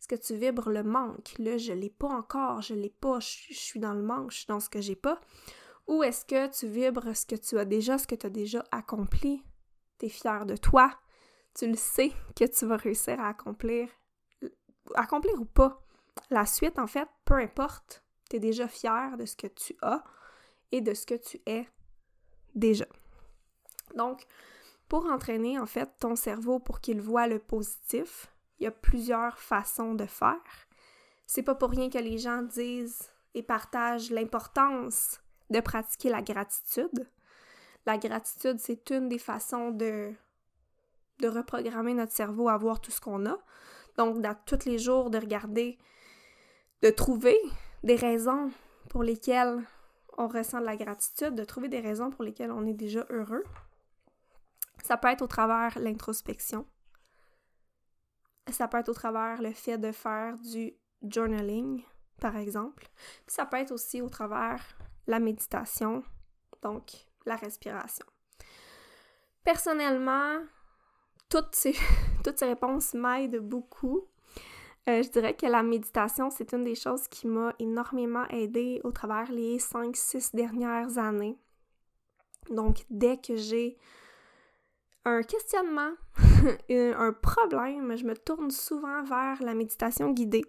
Est-ce 0.00 0.08
que 0.08 0.14
tu 0.14 0.34
vibres 0.34 0.70
le 0.70 0.82
manque? 0.82 1.34
Là, 1.38 1.58
je 1.58 1.72
l'ai 1.72 1.90
pas 1.90 2.08
encore, 2.08 2.62
je 2.62 2.74
l'ai 2.74 2.90
pas, 2.90 3.20
je, 3.20 3.54
suis 3.54 3.80
dans 3.80 3.94
le 3.94 4.02
manque, 4.02 4.32
je 4.32 4.38
suis 4.38 4.46
dans 4.46 4.60
ce 4.60 4.68
que 4.68 4.80
j'ai 4.80 4.96
pas. 4.96 5.20
Ou 5.86 6.02
est-ce 6.02 6.24
que 6.24 6.46
tu 6.48 6.66
vibres 6.66 7.14
ce 7.14 7.26
que 7.26 7.36
tu 7.36 7.58
as 7.58 7.64
déjà, 7.64 7.98
ce 7.98 8.06
que 8.06 8.14
tu 8.14 8.26
as 8.26 8.30
déjà 8.30 8.64
accompli? 8.72 9.42
Tu 9.98 10.06
es 10.06 10.08
fier 10.08 10.46
de 10.46 10.56
toi. 10.56 10.90
Tu 11.54 11.68
le 11.68 11.76
sais 11.76 12.12
que 12.34 12.44
tu 12.44 12.66
vas 12.66 12.76
réussir 12.76 13.20
à 13.20 13.28
accomplir. 13.28 13.88
Accomplir 14.94 15.40
ou 15.40 15.44
pas. 15.44 15.80
La 16.30 16.46
suite, 16.46 16.78
en 16.78 16.86
fait, 16.86 17.08
peu 17.24 17.34
importe, 17.34 18.04
tu 18.28 18.36
es 18.36 18.40
déjà 18.40 18.68
fier 18.68 19.16
de 19.16 19.24
ce 19.24 19.36
que 19.36 19.46
tu 19.46 19.76
as 19.82 20.02
et 20.72 20.80
de 20.80 20.94
ce 20.94 21.06
que 21.06 21.14
tu 21.14 21.40
es 21.46 21.68
déjà. 22.54 22.86
Donc, 23.94 24.26
pour 24.88 25.06
entraîner 25.06 25.58
en 25.58 25.66
fait 25.66 25.90
ton 25.98 26.16
cerveau 26.16 26.58
pour 26.58 26.80
qu'il 26.80 27.00
voit 27.00 27.26
le 27.26 27.38
positif, 27.38 28.28
il 28.58 28.64
y 28.64 28.66
a 28.66 28.70
plusieurs 28.70 29.38
façons 29.38 29.94
de 29.94 30.06
faire. 30.06 30.68
C'est 31.26 31.42
pas 31.42 31.54
pour 31.54 31.70
rien 31.70 31.88
que 31.88 31.98
les 31.98 32.18
gens 32.18 32.42
disent 32.42 33.10
et 33.34 33.42
partagent 33.42 34.10
l'importance 34.10 35.20
de 35.50 35.60
pratiquer 35.60 36.10
la 36.10 36.22
gratitude. 36.22 37.08
La 37.86 37.98
gratitude, 37.98 38.58
c'est 38.58 38.90
une 38.90 39.08
des 39.08 39.18
façons 39.18 39.70
de, 39.70 40.12
de 41.24 41.28
reprogrammer 41.28 41.94
notre 41.94 42.12
cerveau 42.12 42.48
à 42.48 42.56
voir 42.56 42.80
tout 42.80 42.90
ce 42.90 43.00
qu'on 43.00 43.24
a. 43.26 43.38
Donc, 43.96 44.20
dans, 44.20 44.36
tous 44.46 44.66
les 44.66 44.78
jours, 44.78 45.10
de 45.10 45.18
regarder, 45.18 45.78
de 46.82 46.90
trouver 46.90 47.38
des 47.82 47.96
raisons 47.96 48.50
pour 48.90 49.02
lesquelles 49.02 49.62
on 50.18 50.28
ressent 50.28 50.60
de 50.60 50.66
la 50.66 50.76
gratitude, 50.76 51.34
de 51.34 51.44
trouver 51.44 51.68
des 51.68 51.80
raisons 51.80 52.10
pour 52.10 52.24
lesquelles 52.24 52.52
on 52.52 52.66
est 52.66 52.74
déjà 52.74 53.06
heureux. 53.08 53.44
Ça 54.82 54.96
peut 54.96 55.08
être 55.08 55.22
au 55.22 55.26
travers 55.26 55.78
l'introspection. 55.78 56.66
Ça 58.50 58.68
peut 58.68 58.78
être 58.78 58.90
au 58.90 58.94
travers 58.94 59.40
le 59.40 59.52
fait 59.52 59.78
de 59.78 59.92
faire 59.92 60.36
du 60.38 60.74
journaling, 61.02 61.82
par 62.20 62.36
exemple. 62.36 62.86
ça 63.26 63.46
peut 63.46 63.56
être 63.56 63.72
aussi 63.72 64.02
au 64.02 64.10
travers 64.10 64.62
la 65.06 65.18
méditation, 65.18 66.02
donc 66.62 66.92
la 67.24 67.36
respiration. 67.36 68.06
Personnellement, 69.42 70.40
toutes 72.24 72.38
ces, 72.38 72.44
réponses 72.46 72.94
m'aident 72.94 73.40
beaucoup. 73.40 74.06
Euh, 74.88 75.02
je 75.02 75.08
dirais 75.08 75.34
que 75.34 75.46
la 75.46 75.62
méditation, 75.62 76.30
c'est 76.30 76.52
une 76.52 76.62
des 76.62 76.76
choses 76.76 77.08
qui 77.08 77.26
m'a 77.26 77.54
énormément 77.58 78.26
aidée 78.28 78.80
au 78.84 78.92
travers 78.92 79.32
les 79.32 79.58
5-6 79.58 80.36
dernières 80.36 80.98
années. 80.98 81.36
Donc, 82.50 82.84
dès 82.90 83.16
que 83.16 83.34
j'ai 83.34 83.78
un 85.04 85.22
questionnement, 85.22 85.92
un 86.70 87.12
problème, 87.12 87.96
je 87.96 88.04
me 88.04 88.14
tourne 88.14 88.50
souvent 88.50 89.02
vers 89.02 89.42
la 89.42 89.54
méditation 89.54 90.10
guidée. 90.10 90.44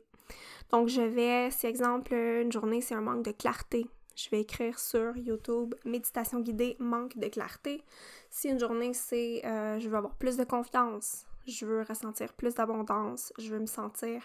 Donc, 0.71 0.89
je 0.89 1.01
vais, 1.01 1.49
si 1.49 1.65
exemple, 1.65 2.13
une 2.13 2.51
journée, 2.51 2.81
c'est 2.81 2.95
un 2.95 3.01
manque 3.01 3.23
de 3.23 3.31
clarté. 3.31 3.87
Je 4.15 4.29
vais 4.29 4.41
écrire 4.41 4.79
sur 4.79 5.15
YouTube 5.17 5.75
méditation 5.83 6.39
guidée, 6.39 6.77
manque 6.79 7.17
de 7.17 7.27
clarté. 7.27 7.83
Si 8.29 8.47
une 8.47 8.59
journée, 8.59 8.93
c'est 8.93 9.45
euh, 9.45 9.79
je 9.79 9.89
veux 9.89 9.97
avoir 9.97 10.15
plus 10.15 10.37
de 10.37 10.45
confiance, 10.45 11.25
je 11.47 11.65
veux 11.65 11.81
ressentir 11.81 12.33
plus 12.33 12.55
d'abondance, 12.55 13.33
je 13.37 13.49
veux 13.49 13.59
me 13.59 13.65
sentir 13.65 14.21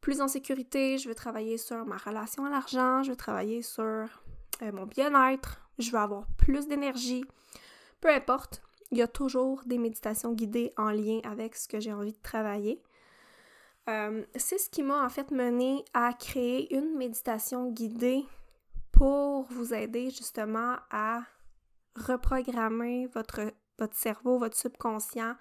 plus 0.00 0.20
en 0.20 0.28
sécurité, 0.28 0.98
je 0.98 1.08
veux 1.08 1.14
travailler 1.14 1.58
sur 1.58 1.84
ma 1.86 1.96
relation 1.96 2.44
à 2.44 2.50
l'argent, 2.50 3.02
je 3.02 3.10
veux 3.10 3.16
travailler 3.16 3.62
sur 3.62 3.82
euh, 3.82 4.06
mon 4.72 4.86
bien-être, 4.86 5.60
je 5.78 5.90
veux 5.90 5.98
avoir 5.98 6.26
plus 6.38 6.68
d'énergie. 6.68 7.24
Peu 8.00 8.08
importe, 8.08 8.62
il 8.92 8.98
y 8.98 9.02
a 9.02 9.08
toujours 9.08 9.62
des 9.66 9.78
méditations 9.78 10.32
guidées 10.32 10.72
en 10.76 10.90
lien 10.90 11.20
avec 11.24 11.56
ce 11.56 11.66
que 11.66 11.80
j'ai 11.80 11.92
envie 11.92 12.12
de 12.12 12.22
travailler. 12.22 12.80
Euh, 13.88 14.24
c'est 14.36 14.58
ce 14.58 14.70
qui 14.70 14.82
m'a 14.82 15.04
en 15.04 15.08
fait 15.08 15.30
mené 15.30 15.84
à 15.94 16.12
créer 16.12 16.74
une 16.76 16.96
méditation 16.96 17.70
guidée 17.70 18.24
pour 18.96 19.44
vous 19.50 19.74
aider 19.74 20.08
justement 20.10 20.76
à 20.90 21.22
reprogrammer 21.96 23.06
votre, 23.08 23.52
cerveau, 23.92 24.38
votre 24.38 24.56
subconscient, 24.56 25.36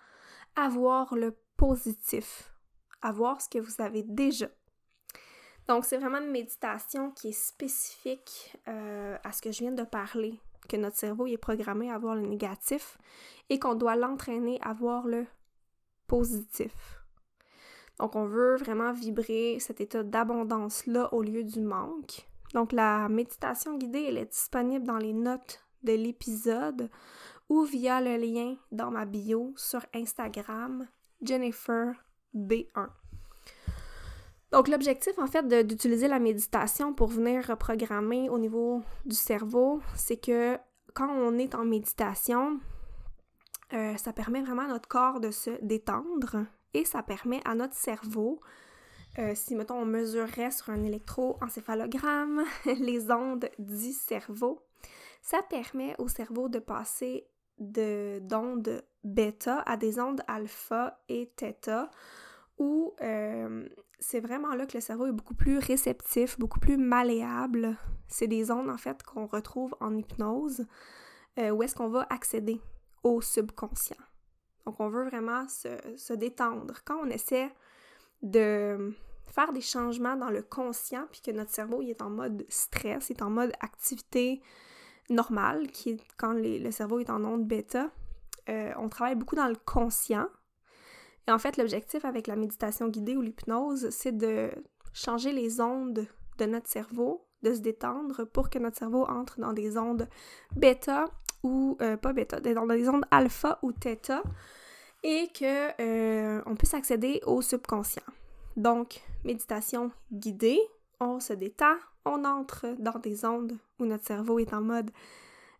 à 0.57 0.69
voir 0.69 1.15
le 1.15 1.35
positif, 1.55 2.53
à 3.01 3.13
voir 3.13 3.41
ce 3.41 3.47
que 3.47 3.59
vous 3.59 3.81
avez 3.81 4.03
déjà. 4.03 4.47
Donc, 5.69 5.85
c'est 5.85 5.97
vraiment 5.97 6.19
une 6.19 6.31
méditation 6.31 7.11
qui 7.11 7.29
est 7.29 7.31
spécifique 7.31 8.57
euh, 8.67 9.17
à 9.23 9.31
ce 9.31 9.41
que 9.41 9.51
je 9.51 9.59
viens 9.59 9.71
de 9.71 9.83
parler, 9.83 10.37
que 10.67 10.75
notre 10.75 10.97
cerveau 10.97 11.25
est 11.25 11.37
programmé 11.37 11.89
à 11.89 11.97
voir 11.97 12.15
le 12.15 12.27
négatif 12.27 12.97
et 13.49 13.57
qu'on 13.57 13.75
doit 13.75 13.95
l'entraîner 13.95 14.59
à 14.61 14.73
voir 14.73 15.07
le 15.07 15.25
positif. 16.07 16.99
Donc, 17.99 18.15
on 18.17 18.25
veut 18.25 18.57
vraiment 18.57 18.91
vibrer 18.91 19.57
cet 19.59 19.79
état 19.79 20.03
d'abondance-là 20.03 21.13
au 21.13 21.23
lieu 21.23 21.43
du 21.43 21.61
manque. 21.61 22.27
Donc, 22.53 22.71
la 22.71 23.09
méditation 23.09 23.77
guidée, 23.77 24.05
elle 24.07 24.17
est 24.17 24.31
disponible 24.31 24.85
dans 24.85 24.97
les 24.97 25.13
notes 25.13 25.65
de 25.83 25.93
l'épisode 25.93 26.89
ou 27.49 27.63
via 27.63 28.01
le 28.01 28.17
lien 28.17 28.55
dans 28.71 28.91
ma 28.91 29.05
bio 29.05 29.53
sur 29.55 29.81
Instagram, 29.93 30.87
Jennifer 31.21 31.93
B1. 32.33 32.87
Donc, 34.51 34.67
l'objectif, 34.67 35.17
en 35.19 35.27
fait, 35.27 35.47
d'utiliser 35.65 36.07
la 36.07 36.19
méditation 36.19 36.93
pour 36.93 37.07
venir 37.07 37.45
reprogrammer 37.45 38.29
au 38.29 38.39
niveau 38.39 38.83
du 39.05 39.15
cerveau, 39.15 39.81
c'est 39.95 40.17
que 40.17 40.57
quand 40.93 41.09
on 41.09 41.37
est 41.37 41.55
en 41.55 41.65
méditation, 41.65 42.59
euh, 43.73 43.97
ça 43.97 44.13
permet 44.13 44.41
vraiment 44.41 44.63
à 44.63 44.67
notre 44.67 44.87
corps 44.87 45.19
de 45.19 45.31
se 45.31 45.49
détendre 45.61 46.45
et 46.73 46.85
ça 46.85 47.03
permet 47.03 47.41
à 47.45 47.55
notre 47.55 47.73
cerveau, 47.73 48.39
euh, 49.17 49.33
si 49.35 49.55
mettons 49.55 49.79
on 49.79 49.85
mesurerait 49.85 50.51
sur 50.51 50.69
un 50.69 50.83
électroencéphalogramme 50.83 52.43
les 52.65 53.11
ondes 53.11 53.49
du 53.59 53.91
cerveau, 53.91 54.61
ça 55.21 55.41
permet 55.49 55.95
au 55.99 56.07
cerveau 56.07 56.49
de 56.49 56.59
passer 56.59 57.27
d'ondes 57.57 58.83
bêta 59.03 59.61
à 59.61 59.77
des 59.77 59.99
ondes 59.99 60.21
alpha 60.27 60.99
et 61.07 61.31
theta 61.37 61.89
où 62.57 62.93
euh, 63.01 63.67
c'est 63.99 64.19
vraiment 64.19 64.53
là 64.55 64.65
que 64.65 64.75
le 64.75 64.81
cerveau 64.81 65.07
est 65.07 65.13
beaucoup 65.13 65.35
plus 65.35 65.57
réceptif, 65.57 66.37
beaucoup 66.37 66.59
plus 66.59 66.77
malléable. 66.77 67.77
C'est 68.07 68.27
des 68.27 68.51
ondes 68.51 68.69
en 68.69 68.77
fait 68.77 69.03
qu'on 69.03 69.25
retrouve 69.25 69.75
en 69.79 69.95
hypnose 69.95 70.65
où 71.37 71.63
est-ce 71.63 71.75
qu'on 71.75 71.89
va 71.89 72.07
accéder 72.09 72.61
au 73.03 73.19
subconscient. 73.19 73.97
Donc, 74.65 74.79
on 74.79 74.89
veut 74.89 75.03
vraiment 75.03 75.47
se, 75.47 76.13
détendre. 76.13 76.79
Quand 76.83 76.97
on 77.01 77.09
essaie 77.09 77.49
de 78.25 78.93
faire 79.27 79.53
des 79.53 79.61
changements 79.61 80.17
dans 80.17 80.29
le 80.29 80.41
conscient, 80.41 81.05
puis 81.11 81.21
que 81.21 81.31
notre 81.31 81.51
cerveau 81.51 81.81
est 81.81 82.01
en 82.01 82.09
mode 82.09 82.45
stress, 82.49 83.11
est 83.11 83.21
en 83.21 83.29
mode 83.29 83.53
activité 83.61 84.41
normale, 85.09 85.67
qui 85.67 85.91
est 85.91 85.97
quand 86.17 86.33
le 86.33 86.71
cerveau 86.71 86.99
est 86.99 87.09
en 87.09 87.23
onde 87.23 87.45
bêta, 87.45 87.91
euh, 88.49 88.71
on 88.77 88.89
travaille 88.89 89.15
beaucoup 89.15 89.35
dans 89.35 89.47
le 89.47 89.55
conscient. 89.55 90.27
Et 91.27 91.31
en 91.31 91.39
fait, 91.39 91.57
l'objectif 91.57 92.05
avec 92.05 92.27
la 92.27 92.35
méditation 92.35 92.87
guidée 92.87 93.15
ou 93.15 93.21
l'hypnose, 93.21 93.89
c'est 93.89 94.15
de 94.15 94.51
changer 94.93 95.31
les 95.31 95.61
ondes 95.61 96.07
de 96.37 96.45
notre 96.45 96.67
cerveau, 96.67 97.27
de 97.43 97.53
se 97.53 97.59
détendre 97.59 98.25
pour 98.25 98.49
que 98.49 98.59
notre 98.59 98.77
cerveau 98.77 99.05
entre 99.05 99.39
dans 99.39 99.53
des 99.53 99.77
ondes 99.77 100.07
bêta 100.55 101.05
ou 101.43 101.77
euh, 101.81 101.97
pas 101.97 102.13
bêta, 102.13 102.39
dans 102.39 102.65
des 102.65 102.89
ondes 102.89 103.05
alpha 103.11 103.59
ou 103.61 103.71
theta 103.71 104.23
et 105.07 105.27
que 105.27 105.69
euh, 105.79 106.41
on 106.47 106.55
puisse 106.55 106.73
accéder 106.73 107.21
au 107.27 107.39
subconscient. 107.43 108.01
Donc, 108.57 109.03
méditation 109.23 109.91
guidée, 110.11 110.59
on 110.99 111.19
se 111.19 111.33
détend, 111.33 111.75
on 112.05 112.25
entre 112.25 112.75
dans 112.79 112.97
des 112.97 113.23
ondes 113.23 113.55
où 113.79 113.85
notre 113.85 114.03
cerveau 114.03 114.39
est 114.39 114.51
en 114.51 114.61
mode 114.61 114.89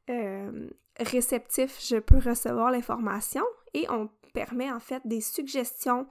euh, 0.09 0.67
réceptif, 0.99 1.79
je 1.79 1.97
peux 1.97 2.17
recevoir 2.17 2.71
l'information 2.71 3.43
et 3.75 3.85
on 3.91 4.09
permet 4.33 4.71
en 4.71 4.79
fait 4.79 5.01
des 5.05 5.21
suggestions 5.21 6.07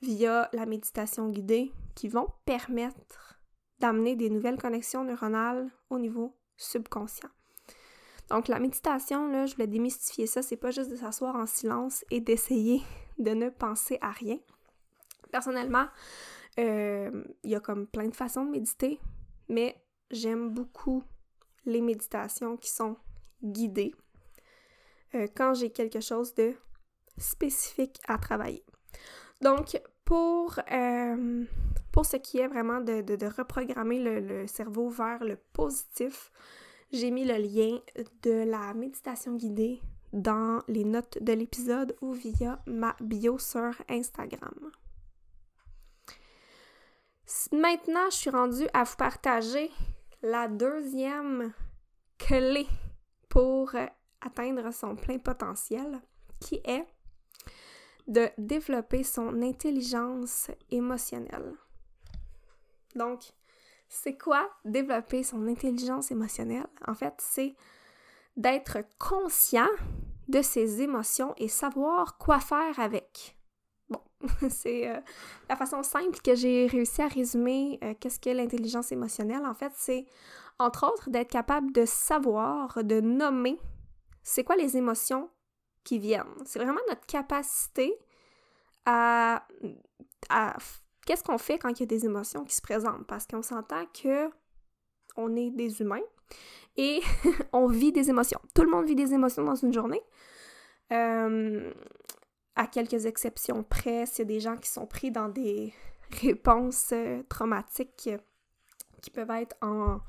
via 0.00 0.48
la 0.54 0.64
méditation 0.64 1.28
guidée 1.28 1.70
qui 1.94 2.08
vont 2.08 2.28
permettre 2.46 3.38
d'amener 3.80 4.16
des 4.16 4.30
nouvelles 4.30 4.58
connexions 4.58 5.04
neuronales 5.04 5.70
au 5.90 5.98
niveau 5.98 6.34
subconscient. 6.56 7.28
Donc 8.30 8.48
la 8.48 8.58
méditation, 8.58 9.28
là, 9.28 9.46
je 9.46 9.54
voulais 9.54 9.66
démystifier 9.66 10.26
ça, 10.26 10.42
c'est 10.42 10.56
pas 10.56 10.70
juste 10.70 10.90
de 10.90 10.96
s'asseoir 10.96 11.36
en 11.36 11.46
silence 11.46 12.04
et 12.10 12.20
d'essayer 12.20 12.82
de 13.18 13.30
ne 13.30 13.48
penser 13.48 13.98
à 14.00 14.10
rien. 14.10 14.38
Personnellement, 15.32 15.86
euh, 16.58 17.24
il 17.42 17.50
y 17.50 17.54
a 17.54 17.60
comme 17.60 17.86
plein 17.86 18.08
de 18.08 18.16
façons 18.16 18.44
de 18.44 18.50
méditer, 18.50 19.00
mais 19.48 19.80
j'aime 20.10 20.50
beaucoup 20.50 21.02
les 21.64 21.80
méditations 21.80 22.56
qui 22.56 22.70
sont 22.70 22.96
guidées 23.42 23.94
euh, 25.14 25.26
quand 25.36 25.54
j'ai 25.54 25.70
quelque 25.70 26.00
chose 26.00 26.34
de 26.34 26.54
spécifique 27.18 28.00
à 28.08 28.18
travailler. 28.18 28.64
Donc, 29.40 29.80
pour, 30.04 30.58
euh, 30.72 31.44
pour 31.92 32.06
ce 32.06 32.16
qui 32.16 32.38
est 32.38 32.48
vraiment 32.48 32.80
de, 32.80 33.36
reprogrammer 33.36 33.98
le, 33.98 34.46
cerveau 34.46 34.88
vers 34.88 35.22
le 35.22 35.36
positif, 35.52 36.30
j'ai 36.90 37.10
mis 37.10 37.24
le 37.24 37.36
lien 37.36 37.78
de 38.22 38.44
la 38.48 38.74
méditation 38.74 39.34
guidée 39.36 39.80
dans 40.12 40.62
les 40.68 40.84
notes 40.84 41.22
de 41.22 41.32
l'épisode 41.32 41.96
ou 42.00 42.12
via 42.12 42.62
ma 42.66 42.96
bio 43.00 43.38
sur 43.38 43.72
Instagram. 43.88 44.72
Maintenant, 47.52 48.08
je 48.10 48.16
suis 48.16 48.30
rendue 48.30 48.68
à 48.72 48.84
vous 48.84 48.96
partager 48.96 49.70
la 50.22 50.48
deuxième 50.48 51.52
clé 52.16 52.66
pour 53.28 53.72
atteindre 54.20 54.72
son 54.72 54.96
plein 54.96 55.18
potentiel, 55.18 56.00
qui 56.40 56.60
est 56.64 56.86
de 58.06 58.30
développer 58.38 59.04
son 59.04 59.42
intelligence 59.42 60.50
émotionnelle. 60.70 61.52
Donc, 62.94 63.32
c'est 63.88 64.16
quoi 64.16 64.48
développer 64.64 65.22
son 65.22 65.46
intelligence 65.46 66.10
émotionnelle? 66.10 66.66
En 66.86 66.94
fait, 66.94 67.14
c'est 67.18 67.54
d'être 68.36 68.78
conscient 68.98 69.68
de 70.28 70.42
ses 70.42 70.82
émotions 70.82 71.34
et 71.38 71.48
savoir 71.48 72.18
quoi 72.18 72.38
faire 72.40 72.78
avec. 72.78 73.36
Bon, 73.88 74.00
c'est 74.50 74.88
euh, 74.88 75.00
la 75.48 75.56
façon 75.56 75.82
simple 75.82 76.20
que 76.20 76.34
j'ai 76.34 76.66
réussi 76.66 77.02
à 77.02 77.08
résumer 77.08 77.78
euh, 77.82 77.94
qu'est-ce 77.98 78.20
qu'est 78.20 78.34
l'intelligence 78.34 78.92
émotionnelle. 78.92 79.46
En 79.46 79.54
fait, 79.54 79.72
c'est 79.74 80.06
entre 80.58 80.86
autres 80.86 81.08
d'être 81.10 81.30
capable 81.30 81.72
de 81.72 81.84
savoir, 81.84 82.84
de 82.84 83.00
nommer 83.00 83.58
c'est 84.22 84.44
quoi 84.44 84.56
les 84.56 84.76
émotions 84.76 85.30
qui 85.84 85.98
viennent. 85.98 86.34
C'est 86.44 86.58
vraiment 86.58 86.80
notre 86.88 87.06
capacité 87.06 87.94
à 88.84 89.46
qu'est-ce 91.08 91.24
qu'on 91.24 91.38
fait 91.38 91.58
quand 91.58 91.70
il 91.70 91.80
y 91.80 91.82
a 91.84 91.86
des 91.86 92.04
émotions 92.04 92.44
qui 92.44 92.54
se 92.54 92.60
présentent? 92.60 93.06
Parce 93.06 93.26
qu'on 93.26 93.40
s'entend 93.40 93.86
que 93.86 94.28
on 95.16 95.34
est 95.36 95.50
des 95.50 95.80
humains 95.80 96.02
et 96.76 97.00
on 97.54 97.66
vit 97.66 97.92
des 97.92 98.10
émotions. 98.10 98.38
Tout 98.54 98.62
le 98.62 98.68
monde 98.68 98.84
vit 98.84 98.94
des 98.94 99.14
émotions 99.14 99.42
dans 99.42 99.54
une 99.54 99.72
journée. 99.72 100.02
Euh, 100.92 101.72
à 102.56 102.66
quelques 102.66 103.06
exceptions 103.06 103.62
près, 103.62 104.04
s'il 104.04 104.18
y 104.18 104.22
a 104.22 104.24
des 104.26 104.40
gens 104.40 104.56
qui 104.56 104.68
sont 104.68 104.86
pris 104.86 105.10
dans 105.10 105.30
des 105.30 105.72
réponses 106.20 106.90
euh, 106.92 107.22
traumatiques 107.30 108.10
qui 109.00 109.10
peuvent 109.10 109.30
être 109.30 109.56
en, 109.62 110.00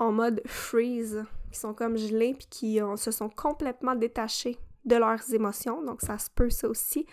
en 0.00 0.10
mode 0.10 0.42
freeze, 0.46 1.24
qui 1.52 1.60
sont 1.60 1.74
comme 1.74 1.96
gelés 1.96 2.34
puis 2.34 2.48
qui 2.50 2.80
se 2.96 3.12
sont 3.12 3.28
complètement 3.28 3.94
détachés 3.94 4.58
de 4.84 4.96
leurs 4.96 5.32
émotions, 5.32 5.82
donc 5.82 6.00
ça 6.00 6.18
se 6.18 6.30
peut 6.30 6.50
ça 6.50 6.68
aussi. 6.68 7.06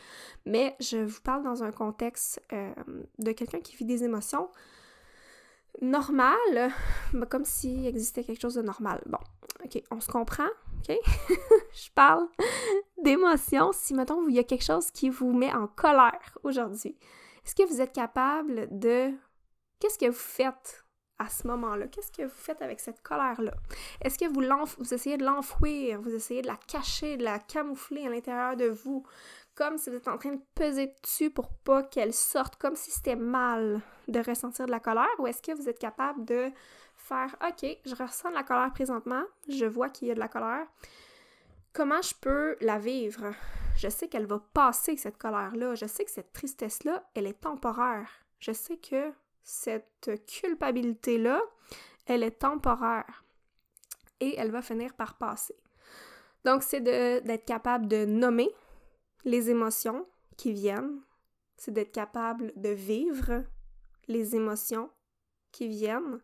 Mais 0.46 0.76
je 0.80 0.98
vous 0.98 1.22
parle 1.22 1.44
dans 1.44 1.64
un 1.64 1.72
contexte 1.72 2.42
euh, 2.54 2.74
de 3.20 3.32
quelqu'un 3.32 3.60
qui 3.60 3.76
vit 3.76 3.86
des 3.86 4.04
émotions 4.04 4.50
normales, 5.82 6.72
comme 7.30 7.46
s'il 7.46 7.86
existait 7.86 8.24
quelque 8.24 8.42
chose 8.42 8.56
de 8.56 8.62
normal. 8.62 9.02
Bon, 9.06 9.20
ok, 9.64 9.82
on 9.92 10.00
se 10.00 10.10
comprend, 10.10 10.50
ok? 10.80 10.96
je 11.74 11.90
parle 11.96 12.28
d'émotions. 13.02 13.72
Si, 13.72 13.94
mettons, 13.94 14.28
il 14.28 14.36
y 14.36 14.40
a 14.40 14.44
quelque 14.44 14.66
chose 14.66 14.92
qui 14.92 15.10
vous 15.10 15.32
met 15.32 15.54
en 15.54 15.68
colère 15.68 16.38
aujourd'hui, 16.44 16.98
est-ce 17.46 17.56
que 17.56 17.68
vous 17.68 17.82
êtes 17.82 17.94
capable 17.94 18.68
de... 18.72 19.12
Qu'est-ce 19.80 19.98
que 19.98 20.06
vous 20.06 20.14
faites 20.14 20.81
à 21.22 21.30
ce 21.30 21.48
moment-là? 21.48 21.88
Qu'est-ce 21.88 22.12
que 22.12 22.24
vous 22.24 22.30
faites 22.30 22.62
avec 22.62 22.80
cette 22.80 23.02
colère-là? 23.02 23.54
Est-ce 24.02 24.18
que 24.18 24.26
vous, 24.26 24.94
essayez 24.94 25.18
de 25.18 25.26
l'enfouir, 25.26 26.02
vous 26.02 26.14
essayez 26.14 26.42
de 26.42 26.48
la 26.48 26.58
cacher, 26.68 27.18
de 27.18 27.24
la 27.24 27.40
camoufler 27.40 28.08
à 28.08 28.10
l'intérieur 28.10 28.56
de 28.56 28.66
vous, 28.66 29.06
comme 29.56 29.78
si 29.78 29.90
vous 29.90 29.98
êtes 29.98 30.08
en 30.08 30.18
train 30.18 30.34
de 30.34 30.42
peser 30.56 30.94
dessus 31.04 31.30
pour 31.30 31.50
pas 31.50 31.84
qu'elle 31.84 32.14
sorte, 32.14 32.56
comme 32.56 32.76
si 32.76 32.92
c'était 32.92 33.16
mal 33.16 33.82
de 34.08 34.20
ressentir 34.20 34.66
de 34.66 34.72
la 34.72 34.80
colère, 34.80 35.08
ou 35.20 35.28
est-ce 35.28 35.42
que 35.42 35.56
vous 35.56 35.70
êtes 35.70 35.80
capable 35.80 36.26
de 36.26 36.50
faire 36.96 37.36
OK, 37.48 37.78
je 37.86 37.96
ressens 37.96 38.30
de 38.30 38.36
la 38.36 38.44
colère 38.44 38.72
présentement, 38.74 39.24
je 39.48 39.66
vois 39.66 39.90
qu'il 39.90 40.08
y 40.08 40.12
a 40.12 40.16
de 40.16 40.20
la 40.20 40.28
colère. 40.28 40.66
Comment 41.74 42.02
je 42.02 42.14
peux 42.20 42.58
la 42.62 42.80
vivre? 42.80 43.34
Je 43.78 43.88
sais 43.88 44.08
qu'elle 44.08 44.26
va 44.26 44.40
passer, 44.54 44.98
cette 44.98 45.18
colère-là. 45.18 45.76
Je 45.76 45.86
sais 45.86 46.04
que 46.04 46.12
cette 46.12 46.34
tristesse-là, 46.34 47.10
elle 47.16 47.28
est 47.28 47.40
temporaire. 47.40 48.10
Je 48.40 48.52
sais 48.52 48.78
que 48.78 49.12
cette 49.44 50.12
culpabilité-là, 50.28 51.42
elle 52.06 52.24
est 52.24 52.40
temporaire 52.40 53.24
et 54.20 54.36
elle 54.38 54.52
va 54.52 54.62
finir 54.62 54.94
par 54.94 55.18
passer. 55.18 55.56
Donc, 56.46 56.64
c'est 56.64 56.82
d'être 56.82 57.46
capable 57.46 57.88
de 57.88 58.06
nommer 58.06 58.50
les 59.26 59.50
émotions 59.50 60.08
qui 60.38 60.52
viennent, 60.52 61.02
c'est 61.58 61.72
d'être 61.72 61.92
capable 61.92 62.52
de 62.56 62.70
vivre 62.70 63.44
les 64.08 64.36
émotions 64.36 64.90
qui 65.52 65.68
viennent, 65.68 66.20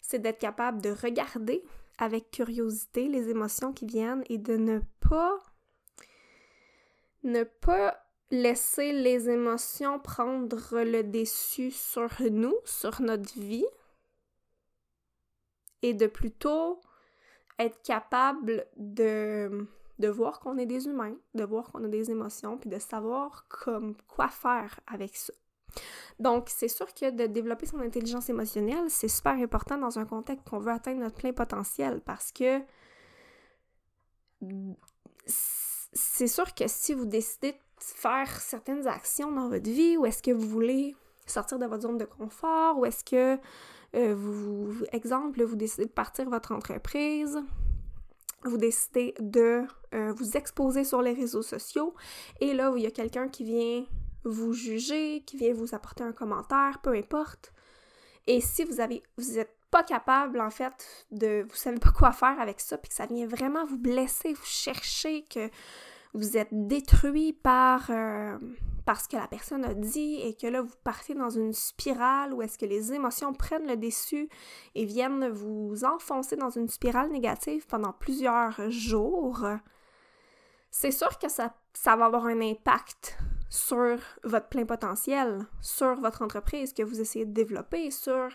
c'est 0.00 0.18
d'être 0.18 0.38
capable 0.38 0.80
de 0.80 0.90
regarder 0.90 1.62
avec 1.98 2.30
curiosité 2.30 3.08
les 3.08 3.28
émotions 3.28 3.72
qui 3.72 3.86
viennent 3.86 4.24
et 4.28 4.38
de 4.38 4.56
ne 4.56 4.80
pas 5.00 5.38
ne 7.24 7.42
pas 7.42 8.07
laisser 8.30 8.92
les 8.92 9.30
émotions 9.30 9.98
prendre 9.98 10.82
le 10.82 11.02
dessus 11.02 11.70
sur 11.70 12.10
nous, 12.30 12.54
sur 12.64 13.00
notre 13.00 13.38
vie, 13.38 13.66
et 15.82 15.94
de 15.94 16.06
plutôt 16.06 16.80
être 17.58 17.80
capable 17.82 18.66
de, 18.76 19.66
de 19.98 20.08
voir 20.08 20.40
qu'on 20.40 20.58
est 20.58 20.66
des 20.66 20.86
humains, 20.86 21.16
de 21.34 21.44
voir 21.44 21.70
qu'on 21.70 21.84
a 21.84 21.88
des 21.88 22.10
émotions, 22.10 22.58
puis 22.58 22.70
de 22.70 22.78
savoir 22.78 23.46
comme 23.48 23.96
quoi 24.06 24.28
faire 24.28 24.80
avec 24.86 25.16
ça. 25.16 25.32
Donc, 26.18 26.48
c'est 26.48 26.68
sûr 26.68 26.92
que 26.94 27.10
de 27.10 27.26
développer 27.26 27.66
son 27.66 27.80
intelligence 27.80 28.28
émotionnelle, 28.28 28.90
c'est 28.90 29.08
super 29.08 29.34
important 29.34 29.78
dans 29.78 29.98
un 29.98 30.04
contexte 30.04 30.48
qu'on 30.48 30.58
veut 30.58 30.72
atteindre 30.72 31.00
notre 31.00 31.16
plein 31.16 31.32
potentiel 31.32 32.00
parce 32.00 32.32
que 32.32 32.60
c'est 35.92 36.26
sûr 36.26 36.54
que 36.54 36.64
si 36.66 36.94
vous 36.94 37.06
décidez 37.06 37.52
de 37.52 37.58
faire 37.82 38.40
certaines 38.40 38.86
actions 38.86 39.32
dans 39.32 39.48
votre 39.48 39.68
vie 39.68 39.96
ou 39.96 40.06
est-ce 40.06 40.22
que 40.22 40.30
vous 40.30 40.48
voulez 40.48 40.96
sortir 41.26 41.58
de 41.58 41.66
votre 41.66 41.82
zone 41.82 41.98
de 41.98 42.04
confort 42.04 42.78
ou 42.78 42.84
est-ce 42.84 43.04
que 43.04 43.38
euh, 43.94 44.14
vous, 44.14 44.84
exemple, 44.92 45.42
vous 45.42 45.56
décidez 45.56 45.86
de 45.86 45.90
partir 45.90 46.28
votre 46.28 46.52
entreprise, 46.52 47.38
vous 48.44 48.58
décidez 48.58 49.14
de 49.20 49.64
euh, 49.94 50.12
vous 50.12 50.36
exposer 50.36 50.84
sur 50.84 51.02
les 51.02 51.12
réseaux 51.12 51.42
sociaux 51.42 51.94
et 52.40 52.54
là, 52.54 52.72
il 52.76 52.82
y 52.82 52.86
a 52.86 52.90
quelqu'un 52.90 53.28
qui 53.28 53.44
vient 53.44 53.84
vous 54.24 54.52
juger, 54.52 55.22
qui 55.26 55.36
vient 55.36 55.54
vous 55.54 55.74
apporter 55.74 56.04
un 56.04 56.12
commentaire, 56.12 56.80
peu 56.82 56.94
importe. 56.94 57.52
Et 58.26 58.40
si 58.40 58.64
vous 58.64 58.80
avez 58.80 59.02
vous 59.16 59.38
êtes 59.38 59.54
pas 59.70 59.82
capable 59.82 60.40
en 60.40 60.50
fait 60.50 61.06
de 61.10 61.46
vous 61.48 61.56
savez 61.56 61.78
pas 61.78 61.90
quoi 61.90 62.12
faire 62.12 62.40
avec 62.40 62.60
ça 62.60 62.78
puis 62.78 62.88
que 62.88 62.94
ça 62.94 63.06
vient 63.06 63.26
vraiment 63.26 63.64
vous 63.64 63.78
blesser, 63.78 64.32
vous 64.32 64.44
cherchez 64.44 65.24
que 65.24 65.50
vous 66.14 66.36
êtes 66.36 66.48
détruit 66.50 67.32
par, 67.32 67.90
euh, 67.90 68.38
parce 68.86 69.06
que 69.06 69.16
la 69.16 69.28
personne 69.28 69.64
a 69.64 69.74
dit 69.74 70.20
et 70.22 70.34
que 70.34 70.46
là, 70.46 70.62
vous 70.62 70.74
partez 70.84 71.14
dans 71.14 71.30
une 71.30 71.52
spirale 71.52 72.32
où 72.32 72.42
est-ce 72.42 72.58
que 72.58 72.66
les 72.66 72.92
émotions 72.92 73.32
prennent 73.32 73.66
le 73.66 73.76
dessus 73.76 74.28
et 74.74 74.84
viennent 74.84 75.28
vous 75.28 75.84
enfoncer 75.84 76.36
dans 76.36 76.50
une 76.50 76.68
spirale 76.68 77.10
négative 77.10 77.66
pendant 77.66 77.92
plusieurs 77.92 78.70
jours, 78.70 79.44
c'est 80.70 80.90
sûr 80.90 81.18
que 81.18 81.28
ça, 81.28 81.54
ça 81.74 81.96
va 81.96 82.06
avoir 82.06 82.26
un 82.26 82.40
impact 82.40 83.18
sur 83.50 83.98
votre 84.24 84.48
plein 84.48 84.66
potentiel, 84.66 85.46
sur 85.60 85.94
votre 86.00 86.22
entreprise 86.22 86.72
que 86.72 86.82
vous 86.82 87.00
essayez 87.00 87.24
de 87.24 87.32
développer, 87.32 87.90
sur 87.90 88.28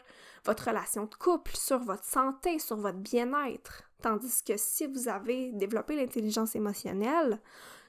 votre 0.46 0.68
relation 0.68 1.06
de 1.06 1.16
couple, 1.16 1.56
sur 1.56 1.80
votre 1.80 2.04
santé, 2.04 2.60
sur 2.60 2.78
votre 2.78 2.98
bien-être. 2.98 3.84
Tandis 4.04 4.44
que 4.44 4.58
si 4.58 4.86
vous 4.86 5.08
avez 5.08 5.54
développé 5.54 5.96
l'intelligence 5.96 6.58
émotionnelle, 6.58 7.40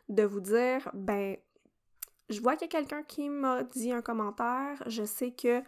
de 0.08 0.22
vous 0.22 0.40
dire, 0.40 0.88
ben, 0.94 1.36
je 2.28 2.40
vois 2.40 2.54
qu'il 2.54 2.68
y 2.68 2.70
a 2.70 2.80
quelqu'un 2.80 3.02
qui 3.02 3.28
m'a 3.28 3.64
dit 3.64 3.90
un 3.90 4.00
commentaire, 4.00 4.80
je 4.86 5.02
sais 5.02 5.32
que 5.32 5.60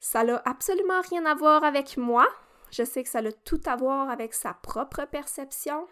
ça 0.00 0.24
n'a 0.24 0.42
absolument 0.44 1.00
rien 1.02 1.24
à 1.24 1.36
voir 1.36 1.62
avec 1.62 1.96
moi, 1.98 2.26
je 2.72 2.82
sais 2.82 3.04
que 3.04 3.08
ça 3.08 3.20
a 3.20 3.30
tout 3.30 3.60
à 3.64 3.76
voir 3.76 4.10
avec 4.10 4.34
sa 4.34 4.54
propre 4.54 5.04
perception. 5.04 5.86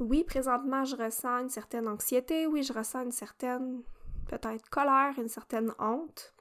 Oui, 0.00 0.24
présentement, 0.24 0.84
je 0.84 0.96
ressens 0.96 1.42
une 1.42 1.50
certaine 1.50 1.86
anxiété, 1.86 2.48
oui, 2.48 2.64
je 2.64 2.72
ressens 2.72 3.02
une 3.02 3.12
certaine, 3.12 3.84
peut-être, 4.28 4.68
colère, 4.70 5.14
une 5.18 5.28
certaine 5.28 5.72
honte, 5.78 6.34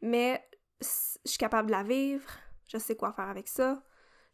mais 0.00 0.42
je 0.80 0.88
suis 1.26 1.38
capable 1.38 1.66
de 1.66 1.72
la 1.72 1.82
vivre, 1.82 2.30
je 2.68 2.78
sais 2.78 2.96
quoi 2.96 3.12
faire 3.12 3.28
avec 3.28 3.48
ça, 3.48 3.82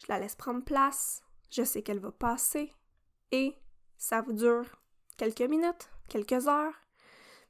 je 0.02 0.06
la 0.08 0.18
laisse 0.18 0.36
prendre 0.36 0.64
place, 0.64 1.22
je 1.50 1.62
sais 1.62 1.82
qu'elle 1.82 2.00
va 2.00 2.12
passer 2.12 2.72
et 3.32 3.54
ça 3.96 4.20
vous 4.22 4.32
dure 4.32 4.66
quelques 5.16 5.42
minutes, 5.42 5.90
quelques 6.08 6.48
heures, 6.48 6.74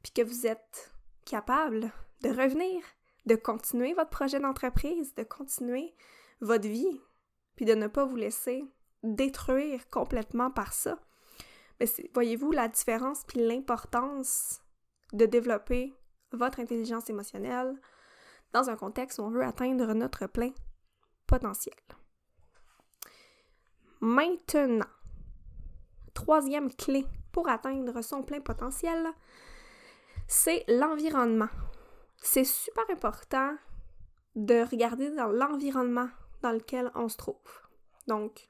puis 0.03 0.13
que 0.13 0.23
vous 0.23 0.47
êtes 0.47 0.93
capable 1.25 1.93
de 2.23 2.31
revenir, 2.31 2.83
de 3.27 3.37
continuer 3.37 3.93
votre 3.95 4.11
projet 4.11 4.41
d'entreprise, 4.41 5.15
de 5.15 5.23
continuer 5.23 5.95
votre 6.41 6.69
vie, 6.69 7.01
puis 7.57 7.65
de 7.65 7.75
ne 7.75 7.87
pas 7.87 8.05
vous 8.05 8.17
laisser 8.17 8.65
détruire 9.03 9.89
complètement 9.91 10.51
par 10.51 10.73
ça. 10.73 10.99
Mais 11.81 11.87
voyez-vous 12.15 12.51
la 12.51 12.69
différence 12.69 13.25
puis 13.25 13.41
l'importance 13.41 14.61
de 15.13 15.27
développer 15.27 15.95
votre 16.33 16.61
intelligence 16.61 17.09
émotionnelle 17.09 17.81
dans 18.53 18.71
un 18.71 18.77
contexte 18.77 19.19
où 19.19 19.23
on 19.23 19.31
veut 19.31 19.45
atteindre 19.45 19.93
notre 19.95 20.27
plein 20.27 20.53
potentiel. 21.27 21.75
Maintenant, 24.01 24.87
troisième 26.15 26.73
clé 26.73 27.05
pour 27.33 27.49
atteindre 27.49 28.03
son 28.03 28.23
plein 28.23 28.41
potentiel, 28.41 29.09
c'est 30.27 30.65
l'environnement. 30.69 31.49
C'est 32.23 32.45
super 32.45 32.85
important 32.91 33.57
de 34.35 34.69
regarder 34.71 35.11
dans 35.11 35.29
l'environnement 35.29 36.09
dans 36.43 36.53
lequel 36.53 36.91
on 36.95 37.09
se 37.09 37.17
trouve. 37.17 37.37
Donc, 38.07 38.49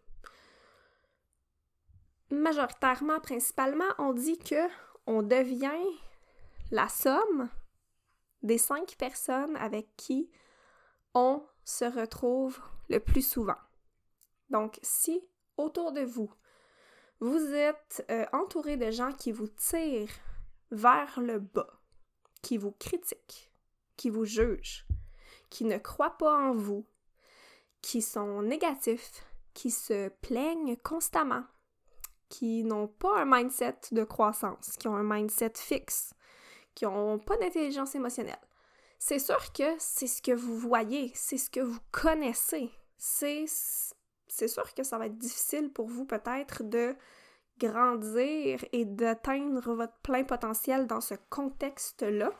majoritairement, 2.30 3.20
principalement, 3.20 3.88
on 3.98 4.12
dit 4.12 4.38
que 4.38 4.68
on 5.06 5.22
devient 5.22 5.86
la 6.70 6.88
somme 6.88 7.48
des 8.42 8.58
cinq 8.58 8.96
personnes 8.98 9.56
avec 9.56 9.88
qui 9.96 10.30
on 11.14 11.42
se 11.64 11.84
retrouve 11.84 12.60
le 12.88 13.00
plus 13.00 13.26
souvent. 13.26 13.56
Donc, 14.50 14.78
si 14.82 15.22
autour 15.58 15.92
de 15.92 16.00
vous, 16.00 16.32
vous 17.20 17.52
êtes 17.52 18.04
euh, 18.10 18.24
entouré 18.32 18.76
de 18.76 18.90
gens 18.90 19.12
qui 19.12 19.32
vous 19.32 19.48
tirent 19.48 20.08
vers 20.70 21.20
le 21.20 21.40
bas, 21.40 21.80
qui 22.42 22.56
vous 22.56 22.72
critiquent, 22.72 23.50
qui 23.96 24.08
vous 24.08 24.24
jugent, 24.24 24.86
qui 25.50 25.64
ne 25.64 25.78
croient 25.78 26.16
pas 26.16 26.36
en 26.36 26.52
vous, 26.52 26.86
qui 27.82 28.02
sont 28.02 28.42
négatifs, 28.42 29.24
qui 29.54 29.70
se 29.70 30.08
plaignent 30.08 30.76
constamment, 30.76 31.44
qui 32.28 32.62
n'ont 32.62 32.88
pas 32.88 33.22
un 33.22 33.24
mindset 33.24 33.78
de 33.92 34.04
croissance, 34.04 34.76
qui 34.78 34.86
ont 34.86 34.96
un 34.96 35.02
mindset 35.02 35.52
fixe, 35.56 36.14
qui 36.74 36.84
n'ont 36.84 37.18
pas 37.18 37.36
d'intelligence 37.36 37.94
émotionnelle. 37.94 38.38
C'est 39.00 39.18
sûr 39.18 39.52
que 39.52 39.74
c'est 39.78 40.06
ce 40.06 40.22
que 40.22 40.32
vous 40.32 40.56
voyez, 40.56 41.10
c'est 41.14 41.38
ce 41.38 41.50
que 41.50 41.60
vous 41.60 41.80
connaissez, 41.90 42.70
c'est 42.96 43.46
c'est 44.28 44.48
sûr 44.48 44.74
que 44.74 44.82
ça 44.82 44.98
va 44.98 45.06
être 45.06 45.18
difficile 45.18 45.72
pour 45.72 45.88
vous 45.88 46.04
peut-être 46.04 46.62
de 46.62 46.94
grandir 47.58 48.64
et 48.72 48.84
d'atteindre 48.84 49.74
votre 49.74 49.96
plein 50.02 50.24
potentiel 50.24 50.86
dans 50.86 51.00
ce 51.00 51.14
contexte-là, 51.30 52.30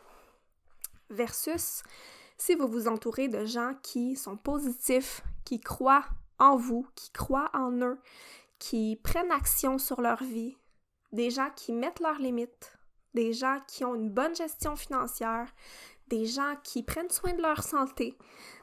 versus 1.10 1.82
si 2.36 2.54
vous 2.54 2.68
vous 2.68 2.86
entourez 2.88 3.28
de 3.28 3.44
gens 3.44 3.74
qui 3.82 4.14
sont 4.16 4.36
positifs, 4.36 5.22
qui 5.44 5.60
croient 5.60 6.04
en 6.38 6.56
vous, 6.56 6.86
qui 6.94 7.10
croient 7.10 7.50
en 7.52 7.72
eux, 7.82 7.98
qui 8.58 9.00
prennent 9.02 9.32
action 9.32 9.78
sur 9.78 10.00
leur 10.00 10.22
vie, 10.22 10.56
des 11.12 11.30
gens 11.30 11.50
qui 11.56 11.72
mettent 11.72 12.00
leurs 12.00 12.18
limites, 12.18 12.78
des 13.14 13.32
gens 13.32 13.60
qui 13.66 13.84
ont 13.84 13.94
une 13.94 14.10
bonne 14.10 14.36
gestion 14.36 14.76
financière, 14.76 15.52
des 16.08 16.26
gens 16.26 16.54
qui 16.62 16.82
prennent 16.82 17.10
soin 17.10 17.32
de 17.32 17.42
leur 17.42 17.62
santé, 17.62 18.16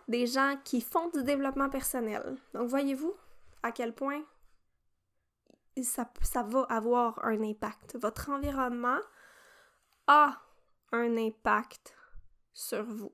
des 0.07 0.27
gens 0.27 0.55
qui 0.63 0.81
font 0.81 1.09
du 1.09 1.23
développement 1.23 1.69
personnel. 1.69 2.37
Donc 2.53 2.69
voyez-vous 2.69 3.13
à 3.63 3.71
quel 3.71 3.93
point 3.93 4.23
ça, 5.83 6.09
va 6.43 6.61
avoir 6.63 7.23
un 7.25 7.41
impact. 7.41 7.97
Votre 7.97 8.29
environnement 8.29 8.99
a 10.07 10.41
un 10.91 11.17
impact 11.17 11.95
sur 12.53 12.83
vous, 12.83 13.11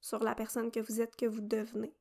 sur 0.00 0.22
la 0.22 0.34
personne 0.34 0.70
que 0.70 0.80
vous 0.80 1.00
êtes, 1.00 1.16
que 1.16 1.26
vous 1.26 1.40
devenez. 1.40 1.94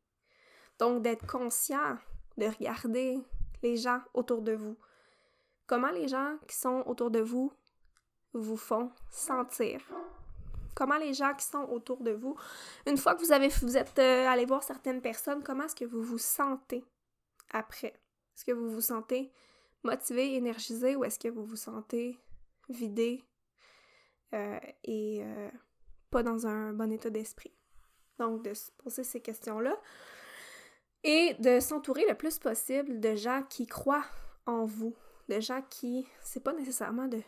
Donc 0.77 1.01
d'être 1.01 1.25
conscient, 1.25 1.97
de 2.37 2.45
regarder 2.45 3.19
les 3.63 3.77
gens 3.77 4.01
autour 4.13 4.41
de 4.41 4.53
vous. 4.53 4.77
Comment 5.67 5.91
les 5.91 6.07
gens 6.07 6.37
qui 6.47 6.55
sont 6.55 6.83
autour 6.85 7.09
de 7.09 7.21
vous 7.21 7.51
vous 8.33 8.57
font 8.57 8.91
sentir? 9.09 9.81
Comment 10.75 10.97
les 10.97 11.13
gens 11.13 11.33
qui 11.33 11.45
sont 11.45 11.63
autour 11.71 12.03
de 12.03 12.11
vous, 12.11 12.35
une 12.85 12.97
fois 12.97 13.15
que 13.15 13.21
vous 13.21 13.31
avez 13.31 13.47
vous 13.47 13.77
êtes 13.77 13.97
euh, 13.97 14.27
allé 14.27 14.45
voir 14.45 14.61
certaines 14.61 15.01
personnes, 15.01 15.41
comment 15.41 15.63
est-ce 15.63 15.75
que 15.75 15.85
vous 15.85 16.03
vous 16.03 16.17
sentez 16.17 16.83
après? 17.51 17.93
Est-ce 18.35 18.45
que 18.45 18.51
vous 18.51 18.69
vous 18.69 18.81
sentez 18.81 19.31
motivé, 19.83 20.35
énergisé 20.35 20.95
ou 20.95 21.05
est-ce 21.05 21.17
que 21.17 21.29
vous 21.29 21.45
vous 21.45 21.55
sentez 21.55 22.19
vidé 22.69 23.23
euh, 24.33 24.59
et 24.83 25.21
euh, 25.23 25.49
pas 26.11 26.21
dans 26.21 26.45
un 26.45 26.73
bon 26.73 26.91
état 26.91 27.09
d'esprit? 27.09 27.53
Donc, 28.19 28.43
de 28.43 28.53
se 28.53 28.71
poser 28.71 29.03
ces 29.03 29.21
questions-là 29.21 29.75
et 31.03 31.35
de 31.35 31.59
s'entourer 31.59 32.05
le 32.07 32.15
plus 32.15 32.39
possible 32.39 32.99
de 32.99 33.15
gens 33.15 33.43
qui 33.49 33.67
croient 33.67 34.05
en 34.45 34.65
vous, 34.65 34.95
de 35.29 35.39
gens 35.39 35.61
qui, 35.69 36.07
c'est 36.21 36.43
pas 36.43 36.53
nécessairement 36.53 37.07
de 37.07 37.21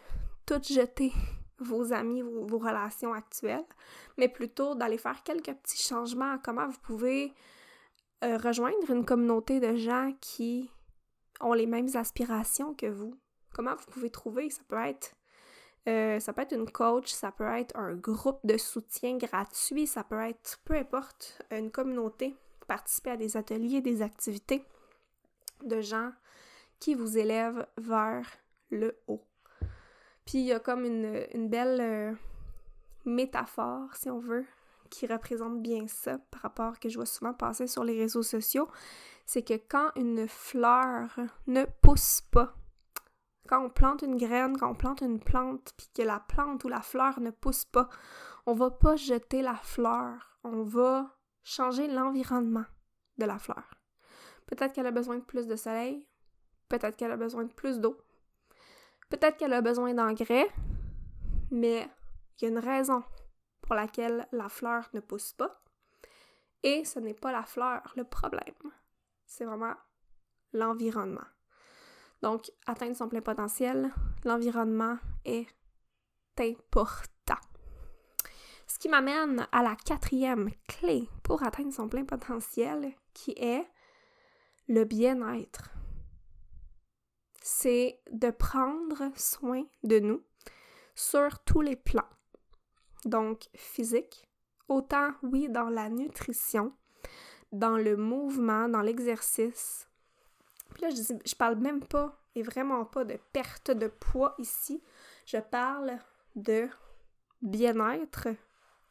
tout 0.45 0.61
jeter 0.63 1.11
vos 1.59 1.93
amis, 1.93 2.21
vos, 2.21 2.57
relations 2.57 3.13
actuelles, 3.13 3.65
mais 4.17 4.27
plutôt 4.27 4.75
d'aller 4.75 4.97
faire 4.97 5.23
quelques 5.23 5.53
petits 5.53 5.81
changements 5.81 6.33
à 6.33 6.37
comment 6.37 6.67
vous 6.67 6.79
pouvez 6.81 7.33
euh, 8.23 8.37
rejoindre 8.37 8.89
une 8.89 9.05
communauté 9.05 9.59
de 9.59 9.75
gens 9.75 10.13
qui 10.21 10.69
ont 11.41 11.53
les 11.53 11.67
mêmes 11.67 11.89
aspirations 11.95 12.73
que 12.73 12.87
vous. 12.87 13.15
Comment 13.53 13.75
vous 13.75 13.85
pouvez 13.91 14.09
trouver? 14.09 14.49
Ça 14.49 14.61
peut 14.67 14.83
être 14.83 15.15
euh, 15.87 16.19
ça 16.19 16.33
peut 16.33 16.41
être 16.41 16.53
une 16.53 16.69
coach, 16.69 17.11
ça 17.11 17.31
peut 17.31 17.47
être 17.47 17.75
un 17.77 17.93
groupe 17.93 18.39
de 18.43 18.57
soutien 18.57 19.15
gratuit, 19.17 19.87
ça 19.87 20.03
peut 20.03 20.19
être 20.19 20.59
peu 20.65 20.75
importe, 20.75 21.41
une 21.49 21.71
communauté, 21.71 22.35
participer 22.67 23.11
à 23.11 23.17
des 23.17 23.37
ateliers, 23.37 23.79
des 23.79 24.01
activités 24.01 24.65
de 25.63 25.79
gens 25.79 26.11
qui 26.79 26.93
vous 26.93 27.17
élèvent 27.17 27.65
vers 27.77 28.27
le 28.69 28.99
haut. 29.07 29.26
Puis 30.27 30.39
il 30.39 30.45
y 30.45 30.51
a 30.51 30.59
comme 30.59 30.83
une, 30.83 31.47
belle 31.47 31.79
euh, 31.79 32.13
métaphore, 33.05 33.95
si 33.95 34.09
on 34.09 34.19
veut, 34.19 34.45
qui 34.89 35.07
représente 35.07 35.61
bien 35.61 35.87
ça 35.87 36.17
par 36.31 36.41
rapport 36.41 36.79
que 36.79 36.89
je 36.89 36.97
vois 36.97 37.05
souvent 37.05 37.33
passer 37.33 37.65
sur 37.65 37.85
les 37.85 37.97
réseaux 37.97 38.23
sociaux, 38.23 38.67
c'est 39.25 39.41
que 39.41 39.53
quand 39.53 39.89
une 39.95 40.27
fleur 40.27 41.17
ne 41.47 41.63
pousse 41.81 42.21
pas, 42.29 42.53
quand 43.47 43.63
on 43.63 43.69
plante 43.69 44.01
une 44.01 44.17
graine, 44.17 44.57
quand 44.57 44.69
on 44.69 44.75
plante 44.75 44.99
une 44.99 45.21
plante, 45.21 45.73
puis 45.77 45.87
que 45.95 46.01
la 46.01 46.19
plante 46.19 46.65
ou 46.65 46.67
la 46.67 46.81
fleur 46.81 47.21
ne 47.21 47.29
pousse 47.29 47.63
pas, 47.63 47.87
on 48.45 48.53
va 48.53 48.69
pas 48.69 48.97
jeter 48.97 49.41
la 49.41 49.55
fleur, 49.55 50.39
on 50.43 50.63
va 50.63 51.09
changer 51.43 51.87
l'environnement 51.87 52.65
de 53.17 53.25
la 53.25 53.39
fleur. 53.39 53.75
Peut-être 54.45 54.73
qu'elle 54.73 54.87
a 54.87 54.91
besoin 54.91 55.19
de 55.19 55.23
plus 55.23 55.47
de 55.47 55.55
soleil, 55.55 56.05
peut-être 56.67 56.97
qu'elle 56.97 57.13
a 57.13 57.17
besoin 57.17 57.45
de 57.45 57.53
plus 57.53 57.79
d'eau, 57.79 57.97
peut-être 59.09 59.37
qu'elle 59.37 59.53
a 59.53 59.61
besoin 59.61 59.93
d'engrais, 59.93 60.47
mais 61.51 61.89
il 62.37 62.43
y 62.43 62.45
a 62.45 62.49
une 62.49 62.59
raison 62.59 63.03
pour 63.61 63.75
laquelle 63.75 64.27
la 64.31 64.49
fleur 64.49 64.89
ne 64.93 64.99
pousse 64.99 65.33
pas. 65.33 65.61
Et 66.63 66.85
ce 66.85 66.99
n'est 66.99 67.13
pas 67.13 67.31
la 67.31 67.43
fleur 67.43 67.81
le 67.95 68.03
problème, 68.03 68.71
c'est 69.25 69.45
vraiment 69.45 69.75
l'environnement. 70.53 71.25
Donc, 72.21 72.51
atteindre 72.65 72.95
son 72.95 73.07
plein 73.07 73.21
potentiel, 73.21 73.91
l'environnement 74.23 74.97
est 75.23 75.47
important. 76.39 77.35
Ce 78.65 78.79
qui 78.79 78.89
m'amène 78.89 79.47
à 79.51 79.61
la 79.61 79.75
quatrième 79.75 80.49
clé 80.67 81.09
pour 81.23 81.43
atteindre 81.43 81.73
son 81.73 81.87
plein 81.87 82.05
potentiel, 82.05 82.93
qui 83.13 83.31
est 83.37 83.67
le 84.67 84.83
bien-être. 84.83 85.76
C'est 87.49 88.01
de 88.11 88.29
prendre 88.29 89.09
soin 89.15 89.63
de 89.83 89.99
nous 89.99 90.21
sur 90.95 91.39
tous 91.45 91.61
les 91.61 91.77
plans. 91.77 92.09
Donc, 93.05 93.47
physique, 93.55 94.27
autant 94.67 95.11
oui 95.23 95.47
dans 95.47 95.69
la 95.69 95.87
nutrition, 95.87 96.73
dans 97.53 97.77
le 97.77 97.95
mouvement, 97.95 98.67
dans 98.67 98.81
l'exercice, 98.81 99.87
puis 100.73 100.81
là, 100.81 100.89
je, 100.89 101.01
je 101.25 101.35
parle 101.35 101.55
même 101.55 101.79
pas, 101.79 102.21
et 102.35 102.43
vraiment 102.43 102.83
pas, 102.83 103.05
de 103.05 103.17
perte 103.31 103.71
de 103.71 103.87
poids 103.87 104.35
ici. 104.39 104.83
Je 105.25 105.37
parle 105.37 105.99
de 106.35 106.67
bien-être, 107.41 108.27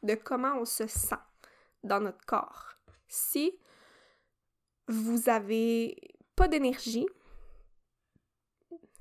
de 0.01 0.15
comment 0.15 0.55
on 0.57 0.65
se 0.65 0.87
sent 0.87 1.15
dans 1.83 1.99
notre 1.99 2.25
corps. 2.25 2.73
Si 3.07 3.55
vous 4.87 5.29
avez 5.29 5.95
pas 6.35 6.47
d'énergie, 6.47 7.05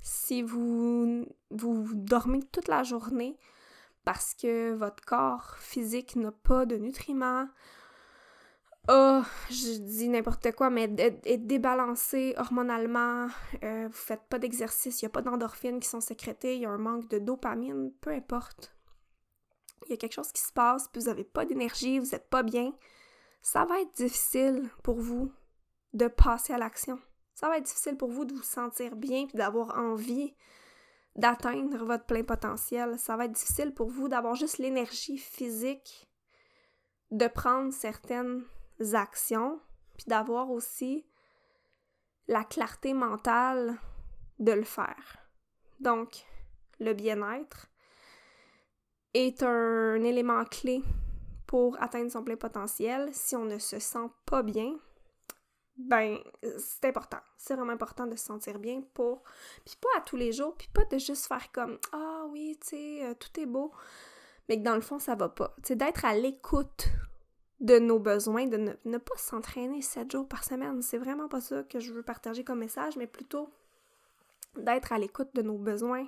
si 0.06 0.40
vous, 0.40 1.26
vous 1.50 1.94
dormez 1.94 2.40
toute 2.52 2.68
la 2.68 2.84
journée 2.84 3.36
parce 4.04 4.34
que 4.34 4.72
votre 4.72 5.04
corps 5.04 5.56
physique 5.58 6.14
n'a 6.14 6.30
pas 6.30 6.64
de 6.64 6.76
nutriments, 6.76 7.48
oh, 8.88 9.22
je 9.50 9.78
dis 9.78 10.08
n'importe 10.08 10.52
quoi, 10.52 10.70
mais 10.70 10.84
être 10.84 11.46
débalancé 11.48 12.34
hormonalement, 12.36 13.26
euh, 13.64 13.88
vous 13.88 13.92
faites 13.92 14.22
pas 14.28 14.38
d'exercice, 14.38 15.02
il 15.02 15.06
n'y 15.06 15.08
a 15.08 15.10
pas 15.10 15.22
d'endorphines 15.22 15.80
qui 15.80 15.88
sont 15.88 16.00
sécrétées, 16.00 16.54
il 16.54 16.62
y 16.62 16.66
a 16.66 16.70
un 16.70 16.78
manque 16.78 17.08
de 17.08 17.18
dopamine, 17.18 17.90
peu 18.00 18.10
importe. 18.10 18.76
Il 19.86 19.90
y 19.90 19.94
a 19.94 19.96
quelque 19.96 20.14
chose 20.14 20.30
qui 20.30 20.40
se 20.40 20.52
passe, 20.52 20.86
puis 20.86 21.00
vous 21.00 21.08
n'avez 21.08 21.24
pas 21.24 21.44
d'énergie, 21.44 21.98
vous 21.98 22.10
n'êtes 22.12 22.30
pas 22.30 22.44
bien. 22.44 22.72
Ça 23.42 23.64
va 23.64 23.80
être 23.80 23.96
difficile 23.96 24.70
pour 24.84 25.00
vous 25.00 25.32
de 25.94 26.06
passer 26.06 26.52
à 26.52 26.58
l'action. 26.58 27.00
Ça 27.36 27.50
va 27.50 27.58
être 27.58 27.66
difficile 27.66 27.98
pour 27.98 28.08
vous 28.08 28.24
de 28.24 28.32
vous 28.32 28.42
sentir 28.42 28.96
bien 28.96 29.26
puis 29.26 29.36
d'avoir 29.36 29.78
envie 29.78 30.34
d'atteindre 31.16 31.84
votre 31.84 32.06
plein 32.06 32.24
potentiel. 32.24 32.98
Ça 32.98 33.14
va 33.14 33.26
être 33.26 33.32
difficile 33.32 33.74
pour 33.74 33.90
vous 33.90 34.08
d'avoir 34.08 34.34
juste 34.34 34.56
l'énergie 34.56 35.18
physique 35.18 36.08
de 37.10 37.26
prendre 37.28 37.74
certaines 37.74 38.42
actions, 38.94 39.60
puis 39.98 40.06
d'avoir 40.06 40.50
aussi 40.50 41.06
la 42.26 42.42
clarté 42.42 42.94
mentale 42.94 43.76
de 44.38 44.52
le 44.52 44.64
faire. 44.64 45.18
Donc, 45.78 46.24
le 46.80 46.94
bien-être 46.94 47.68
est 49.12 49.42
un 49.42 50.02
élément 50.02 50.44
clé 50.46 50.82
pour 51.46 51.80
atteindre 51.82 52.10
son 52.10 52.24
plein 52.24 52.36
potentiel. 52.36 53.10
Si 53.12 53.36
on 53.36 53.44
ne 53.44 53.58
se 53.58 53.78
sent 53.78 54.10
pas 54.24 54.42
bien, 54.42 54.74
ben, 55.76 56.18
c'est 56.58 56.86
important. 56.86 57.18
C'est 57.36 57.54
vraiment 57.54 57.72
important 57.72 58.06
de 58.06 58.16
se 58.16 58.24
sentir 58.24 58.58
bien 58.58 58.82
pour. 58.94 59.22
Puis 59.64 59.76
pas 59.80 59.98
à 59.98 60.00
tous 60.00 60.16
les 60.16 60.32
jours, 60.32 60.54
puis 60.56 60.68
pas 60.72 60.84
de 60.84 60.98
juste 60.98 61.26
faire 61.26 61.52
comme 61.52 61.78
Ah 61.92 62.26
oui, 62.30 62.58
tu 62.60 62.68
sais, 62.68 63.04
euh, 63.04 63.14
tout 63.14 63.40
est 63.40 63.46
beau, 63.46 63.72
mais 64.48 64.58
que 64.58 64.62
dans 64.62 64.74
le 64.74 64.80
fond, 64.80 64.98
ça 64.98 65.14
va 65.14 65.28
pas. 65.28 65.54
Tu 65.62 65.76
d'être 65.76 66.04
à 66.04 66.14
l'écoute 66.14 66.88
de 67.60 67.78
nos 67.78 67.98
besoins, 67.98 68.46
de 68.46 68.76
ne, 68.84 68.98
pas 68.98 69.16
s'entraîner 69.16 69.82
sept 69.82 70.10
jours 70.10 70.28
par 70.28 70.44
semaine. 70.44 70.82
C'est 70.82 70.98
vraiment 70.98 71.28
pas 71.28 71.40
ça 71.40 71.62
que 71.62 71.80
je 71.80 71.92
veux 71.92 72.02
partager 72.02 72.44
comme 72.44 72.58
message, 72.58 72.96
mais 72.96 73.06
plutôt 73.06 73.50
d'être 74.56 74.92
à 74.92 74.98
l'écoute 74.98 75.34
de 75.34 75.42
nos 75.42 75.58
besoins, 75.58 76.06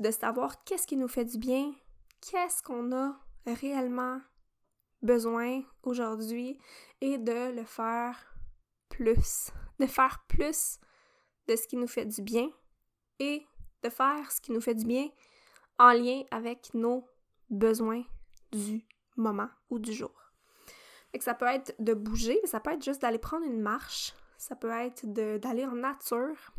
de 0.00 0.10
savoir 0.10 0.62
qu'est-ce 0.64 0.86
qui 0.86 0.96
nous 0.96 1.08
fait 1.08 1.24
du 1.24 1.38
bien, 1.38 1.72
qu'est-ce 2.20 2.62
qu'on 2.62 2.92
a 2.92 3.18
réellement 3.46 4.20
besoin 5.02 5.62
aujourd'hui 5.82 6.58
et 7.00 7.18
de 7.18 7.54
le 7.54 7.64
faire 7.64 8.33
de 9.00 9.86
faire 9.86 10.24
plus 10.28 10.78
de 11.48 11.56
ce 11.56 11.66
qui 11.66 11.76
nous 11.76 11.88
fait 11.88 12.06
du 12.06 12.22
bien 12.22 12.48
et 13.18 13.46
de 13.82 13.90
faire 13.90 14.30
ce 14.30 14.40
qui 14.40 14.52
nous 14.52 14.60
fait 14.60 14.74
du 14.74 14.84
bien 14.84 15.08
en 15.78 15.92
lien 15.92 16.22
avec 16.30 16.72
nos 16.74 17.08
besoins 17.50 18.04
du 18.52 18.86
moment 19.16 19.48
ou 19.70 19.78
du 19.78 19.92
jour 19.92 20.24
ça 21.22 21.34
peut 21.34 21.46
être 21.46 21.74
de 21.78 21.94
bouger, 21.94 22.38
mais 22.42 22.48
ça 22.48 22.60
peut 22.60 22.72
être 22.72 22.84
juste 22.84 23.02
d'aller 23.02 23.18
prendre 23.18 23.46
une 23.46 23.60
marche, 23.60 24.14
ça 24.38 24.56
peut 24.56 24.70
être 24.70 25.06
d'aller 25.06 25.64
en 25.64 25.74
nature, 25.74 26.52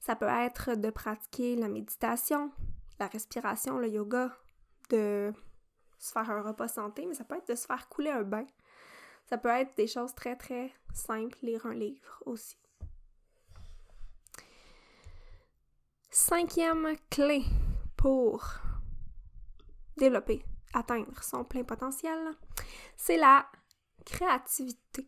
ça 0.00 0.16
peut 0.16 0.26
être 0.26 0.74
de 0.74 0.90
pratiquer 0.90 1.56
la 1.56 1.68
méditation, 1.68 2.50
la 2.98 3.08
respiration, 3.08 3.78
le 3.78 3.88
yoga, 3.88 4.36
de 4.90 5.32
se 5.98 6.12
faire 6.12 6.30
un 6.30 6.42
repas 6.42 6.68
santé, 6.68 7.06
mais 7.06 7.14
ça 7.14 7.24
peut 7.24 7.36
être 7.36 7.48
de 7.48 7.54
se 7.54 7.66
faire 7.66 7.88
couler 7.88 8.10
un 8.10 8.22
bain. 8.22 8.46
Ça 9.28 9.36
peut 9.36 9.48
être 9.48 9.76
des 9.76 9.86
choses 9.86 10.14
très 10.14 10.36
très 10.36 10.72
simples, 10.94 11.36
lire 11.42 11.66
un 11.66 11.74
livre 11.74 12.22
aussi. 12.24 12.56
Cinquième 16.10 16.96
clé 17.10 17.44
pour 17.96 18.42
développer, 19.98 20.42
atteindre 20.72 21.22
son 21.22 21.44
plein 21.44 21.62
potentiel, 21.62 22.18
c'est 22.96 23.18
la 23.18 23.46
créativité. 24.06 25.06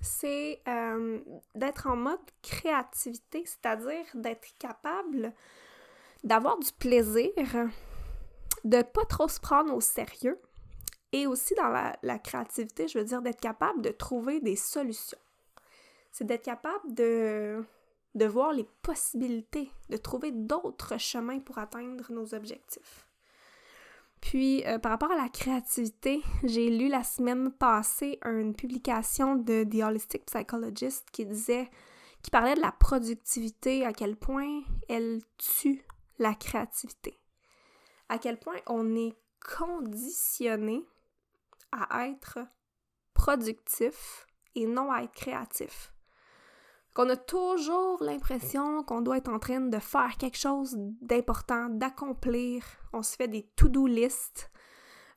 C'est 0.00 0.62
euh, 0.66 1.20
d'être 1.54 1.86
en 1.86 1.96
mode 1.96 2.30
créativité, 2.40 3.44
c'est-à-dire 3.44 4.06
d'être 4.14 4.56
capable 4.58 5.34
d'avoir 6.24 6.58
du 6.58 6.72
plaisir, 6.72 7.32
de 8.64 8.80
pas 8.82 9.04
trop 9.04 9.28
se 9.28 9.40
prendre 9.40 9.74
au 9.74 9.82
sérieux 9.82 10.40
et 11.12 11.26
aussi 11.26 11.54
dans 11.54 11.68
la, 11.68 12.18
créativité, 12.18 12.88
je 12.88 12.98
veux 12.98 13.04
dire 13.04 13.22
d'être 13.22 13.40
capable 13.40 13.80
de 13.82 13.90
trouver 13.90 14.40
des 14.40 14.56
solutions. 14.56 15.18
C'est 16.12 16.24
d'être 16.24 16.44
capable 16.44 16.94
de, 16.94 17.64
de 18.14 18.26
voir 18.26 18.52
les 18.52 18.66
possibilités, 18.82 19.70
de 19.88 19.96
trouver 19.96 20.32
d'autres 20.32 20.98
chemins 20.98 21.38
pour 21.38 21.58
atteindre 21.58 22.04
nos 22.10 22.34
objectifs. 22.34 23.06
Puis, 24.20 24.66
euh, 24.66 24.78
par 24.78 24.92
rapport 24.92 25.12
à 25.12 25.16
la 25.16 25.28
créativité, 25.28 26.22
j'ai 26.42 26.70
lu 26.70 26.88
la 26.88 27.04
semaine 27.04 27.52
passée 27.52 28.18
une 28.24 28.54
publication 28.54 29.36
de 29.36 29.64
The 29.64 29.84
Holistic 29.84 30.26
Psychologist 30.26 31.08
qui 31.12 31.24
disait, 31.24 31.70
qui 32.22 32.30
parlait 32.30 32.56
de 32.56 32.60
la 32.60 32.72
productivité, 32.72 33.86
à 33.86 33.92
quel 33.92 34.16
point 34.16 34.62
elle 34.88 35.20
tue 35.38 35.84
la 36.18 36.34
créativité. 36.34 37.18
À 38.08 38.18
quel 38.18 38.38
point 38.40 38.56
on 38.66 38.96
est 38.96 39.14
conditionné 39.56 40.84
à 41.72 42.06
être 42.08 42.38
productif 43.14 44.26
et 44.54 44.66
non 44.66 44.90
à 44.92 45.02
être 45.02 45.14
créatif. 45.14 45.92
Qu'on 46.94 47.08
a 47.10 47.16
toujours 47.16 48.02
l'impression 48.02 48.82
qu'on 48.82 49.02
doit 49.02 49.18
être 49.18 49.28
en 49.28 49.38
train 49.38 49.60
de 49.60 49.78
faire 49.78 50.16
quelque 50.18 50.38
chose 50.38 50.74
d'important, 51.00 51.68
d'accomplir. 51.68 52.64
On 52.92 53.02
se 53.02 53.14
fait 53.16 53.28
des 53.28 53.44
to-do 53.56 53.86
lists. 53.86 54.50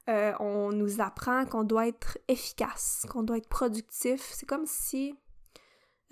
Euh, 0.10 0.34
on 0.40 0.72
nous 0.72 1.00
apprend 1.00 1.46
qu'on 1.46 1.64
doit 1.64 1.88
être 1.88 2.18
efficace, 2.28 3.06
qu'on 3.10 3.24
doit 3.24 3.38
être 3.38 3.50
productif. 3.50 4.22
C'est 4.34 4.46
comme 4.46 4.66
si 4.66 5.16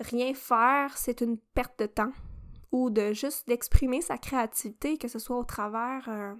rien 0.00 0.32
faire, 0.34 0.96
c'est 0.96 1.20
une 1.20 1.38
perte 1.38 1.78
de 1.78 1.86
temps 1.86 2.12
ou 2.72 2.90
de 2.90 3.12
juste 3.12 3.46
d'exprimer 3.48 4.00
sa 4.00 4.16
créativité, 4.16 4.96
que 4.96 5.08
ce 5.08 5.18
soit 5.18 5.36
au 5.36 5.44
travers 5.44 6.08
euh, 6.08 6.34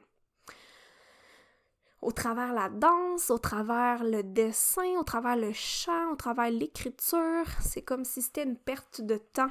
au 2.02 2.12
travers 2.12 2.52
la 2.52 2.68
danse, 2.68 3.30
au 3.30 3.38
travers 3.38 4.04
le 4.04 4.22
dessin, 4.22 4.98
au 4.98 5.04
travers 5.04 5.36
le 5.36 5.52
chant, 5.52 6.12
au 6.12 6.16
travers 6.16 6.50
l'écriture. 6.50 7.44
C'est 7.60 7.82
comme 7.82 8.04
si 8.04 8.22
c'était 8.22 8.44
une 8.44 8.56
perte 8.56 9.00
de 9.00 9.18
temps. 9.18 9.50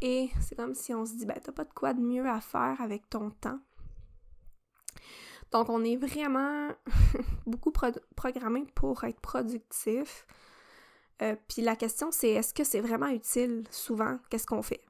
Et 0.00 0.30
c'est 0.40 0.54
comme 0.54 0.74
si 0.74 0.94
on 0.94 1.04
se 1.04 1.14
dit, 1.14 1.26
ben, 1.26 1.38
t'as 1.42 1.52
pas 1.52 1.64
de 1.64 1.72
quoi 1.72 1.92
de 1.92 2.00
mieux 2.00 2.28
à 2.28 2.40
faire 2.40 2.80
avec 2.80 3.10
ton 3.10 3.30
temps. 3.30 3.58
Donc, 5.50 5.70
on 5.70 5.82
est 5.82 5.96
vraiment 5.96 6.68
beaucoup 7.46 7.72
programmé 8.14 8.66
pour 8.74 9.02
être 9.04 9.20
productif. 9.20 10.26
Euh, 11.22 11.34
puis 11.48 11.62
la 11.62 11.74
question, 11.74 12.10
c'est 12.12 12.28
est-ce 12.28 12.54
que 12.54 12.62
c'est 12.64 12.80
vraiment 12.80 13.08
utile 13.08 13.64
souvent? 13.70 14.18
Qu'est-ce 14.30 14.46
qu'on 14.46 14.62
fait? 14.62 14.84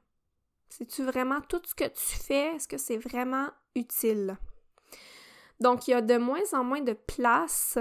C'est-tu 0.69 1.03
vraiment 1.03 1.41
tout 1.41 1.61
ce 1.65 1.73
que 1.73 1.85
tu 1.85 2.19
fais? 2.19 2.55
Est-ce 2.55 2.67
que 2.67 2.77
c'est 2.77 2.97
vraiment 2.97 3.47
utile? 3.75 4.37
Donc, 5.59 5.87
il 5.87 5.91
y 5.91 5.93
a 5.93 6.01
de 6.01 6.17
moins 6.17 6.53
en 6.53 6.63
moins 6.63 6.81
de 6.81 6.93
place 6.93 7.77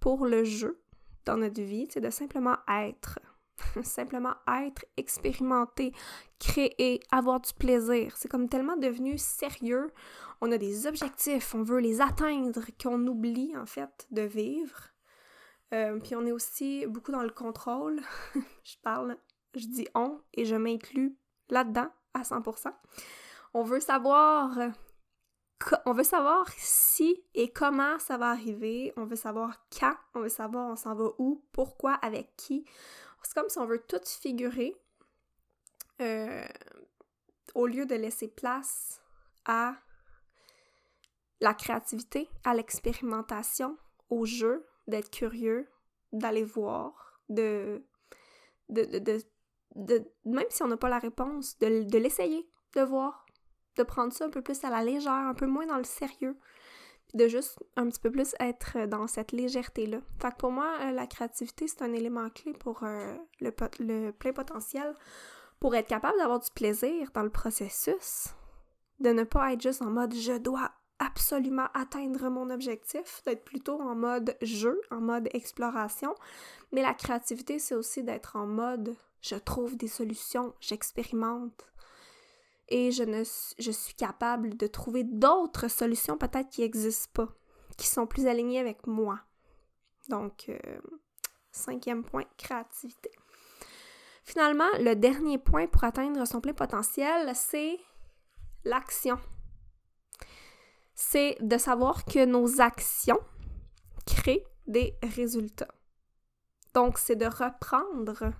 pour 0.00 0.26
le 0.26 0.44
jeu 0.44 0.80
dans 1.24 1.38
notre 1.38 1.62
vie, 1.62 1.88
c'est 1.90 2.00
de 2.00 2.10
simplement 2.10 2.56
être. 2.68 3.18
simplement 3.82 4.34
être, 4.48 4.84
expérimenter, 4.96 5.92
créer, 6.38 7.00
avoir 7.10 7.40
du 7.40 7.52
plaisir. 7.54 8.16
C'est 8.16 8.28
comme 8.28 8.48
tellement 8.48 8.76
devenu 8.76 9.18
sérieux. 9.18 9.92
On 10.40 10.52
a 10.52 10.58
des 10.58 10.86
objectifs, 10.86 11.54
on 11.54 11.62
veut 11.62 11.78
les 11.78 12.00
atteindre, 12.00 12.62
qu'on 12.82 13.06
oublie 13.06 13.56
en 13.56 13.66
fait 13.66 14.06
de 14.10 14.22
vivre. 14.22 14.90
Euh, 15.72 15.98
puis 16.00 16.14
on 16.14 16.26
est 16.26 16.32
aussi 16.32 16.86
beaucoup 16.86 17.12
dans 17.12 17.22
le 17.22 17.30
contrôle. 17.30 18.00
je 18.64 18.76
parle, 18.82 19.16
je 19.54 19.66
dis 19.66 19.88
on 19.94 20.20
et 20.34 20.44
je 20.44 20.56
m'inclus 20.56 21.16
là-dedans 21.48 21.88
à 22.14 22.22
100%. 22.22 22.72
On 23.54 23.62
veut 23.62 23.80
savoir 23.80 24.58
on 25.86 25.92
veut 25.92 26.04
savoir 26.04 26.48
si 26.56 27.22
et 27.34 27.50
comment 27.50 27.98
ça 27.98 28.16
va 28.16 28.30
arriver, 28.30 28.92
on 28.96 29.04
veut 29.04 29.16
savoir 29.16 29.66
quand, 29.78 29.94
on 30.14 30.20
veut 30.20 30.28
savoir 30.28 30.70
on 30.70 30.76
s'en 30.76 30.94
va 30.94 31.04
où, 31.18 31.42
pourquoi, 31.52 31.94
avec 31.94 32.36
qui. 32.36 32.64
C'est 33.22 33.34
comme 33.34 33.48
si 33.48 33.58
on 33.58 33.66
veut 33.66 33.82
tout 33.82 34.00
figurer 34.04 34.76
euh, 36.00 36.44
au 37.54 37.66
lieu 37.66 37.86
de 37.86 37.94
laisser 37.94 38.28
place 38.28 39.00
à 39.46 39.76
la 41.40 41.54
créativité, 41.54 42.28
à 42.44 42.54
l'expérimentation, 42.54 43.76
au 44.10 44.26
jeu, 44.26 44.66
d'être 44.86 45.10
curieux, 45.10 45.68
d'aller 46.12 46.44
voir, 46.44 47.20
de, 47.28 47.82
même 48.68 50.46
si 50.50 50.62
on 50.62 50.68
n'a 50.68 50.76
pas 50.76 50.88
la 50.88 50.98
réponse, 50.98 51.58
de 51.58 51.98
l'essayer, 51.98 52.48
de 52.74 52.82
voir, 52.82 53.23
de 53.76 53.82
prendre 53.82 54.12
ça 54.12 54.26
un 54.26 54.30
peu 54.30 54.42
plus 54.42 54.64
à 54.64 54.70
la 54.70 54.82
légère, 54.82 55.12
un 55.12 55.34
peu 55.34 55.46
moins 55.46 55.66
dans 55.66 55.78
le 55.78 55.84
sérieux, 55.84 56.36
de 57.14 57.28
juste 57.28 57.58
un 57.76 57.88
petit 57.88 58.00
peu 58.00 58.10
plus 58.10 58.34
être 58.40 58.86
dans 58.86 59.06
cette 59.06 59.32
légèreté-là. 59.32 59.98
Fait 60.20 60.30
que 60.30 60.36
pour 60.36 60.50
moi, 60.50 60.76
euh, 60.80 60.90
la 60.90 61.06
créativité, 61.06 61.68
c'est 61.68 61.82
un 61.82 61.92
élément 61.92 62.28
clé 62.30 62.52
pour 62.52 62.82
euh, 62.82 63.14
le, 63.40 63.52
le 63.80 64.10
plein 64.10 64.32
potentiel, 64.32 64.94
pour 65.60 65.74
être 65.74 65.88
capable 65.88 66.18
d'avoir 66.18 66.40
du 66.40 66.50
plaisir 66.50 67.10
dans 67.14 67.22
le 67.22 67.30
processus, 67.30 68.28
de 69.00 69.10
ne 69.10 69.24
pas 69.24 69.52
être 69.52 69.62
juste 69.62 69.82
en 69.82 69.90
mode 69.90 70.14
je 70.14 70.36
dois 70.38 70.72
absolument 70.98 71.66
atteindre 71.74 72.28
mon 72.30 72.50
objectif, 72.50 73.22
d'être 73.24 73.44
plutôt 73.44 73.80
en 73.80 73.94
mode 73.94 74.36
jeu, 74.42 74.80
en 74.90 75.00
mode 75.00 75.28
exploration. 75.32 76.14
Mais 76.72 76.82
la 76.82 76.94
créativité, 76.94 77.58
c'est 77.58 77.74
aussi 77.74 78.02
d'être 78.02 78.36
en 78.36 78.46
mode 78.46 78.94
je 79.20 79.36
trouve 79.36 79.76
des 79.76 79.88
solutions, 79.88 80.54
j'expérimente, 80.60 81.64
et 82.68 82.90
je, 82.90 83.70
suis 83.70 83.94
capable 83.94 84.56
de 84.56 84.66
trouver 84.66 85.04
d'autres 85.04 85.68
solutions 85.68 86.16
peut-être 86.16 86.48
qui 86.48 86.62
n'existent 86.62 87.10
pas, 87.12 87.32
qui 87.76 87.86
sont 87.86 88.06
plus 88.06 88.26
alignées 88.26 88.60
avec 88.60 88.86
moi. 88.86 89.20
Donc, 90.08 90.46
euh, 90.48 90.78
cinquième 91.52 92.04
point, 92.04 92.24
créativité. 92.36 93.10
Finalement, 94.22 94.68
le 94.80 94.94
dernier 94.94 95.38
point 95.38 95.66
pour 95.66 95.84
atteindre 95.84 96.26
son 96.26 96.40
plein 96.40 96.54
potentiel, 96.54 97.30
c'est 97.34 97.78
l'action. 98.64 99.18
C'est 100.94 101.36
de 101.40 101.58
savoir 101.58 102.04
que 102.04 102.24
nos 102.24 102.60
actions 102.60 103.20
créent 104.06 104.46
des 104.66 104.96
résultats. 105.02 105.74
Donc, 106.72 106.98
c'est 106.98 107.16
de 107.16 107.26
reprendre 107.26 108.32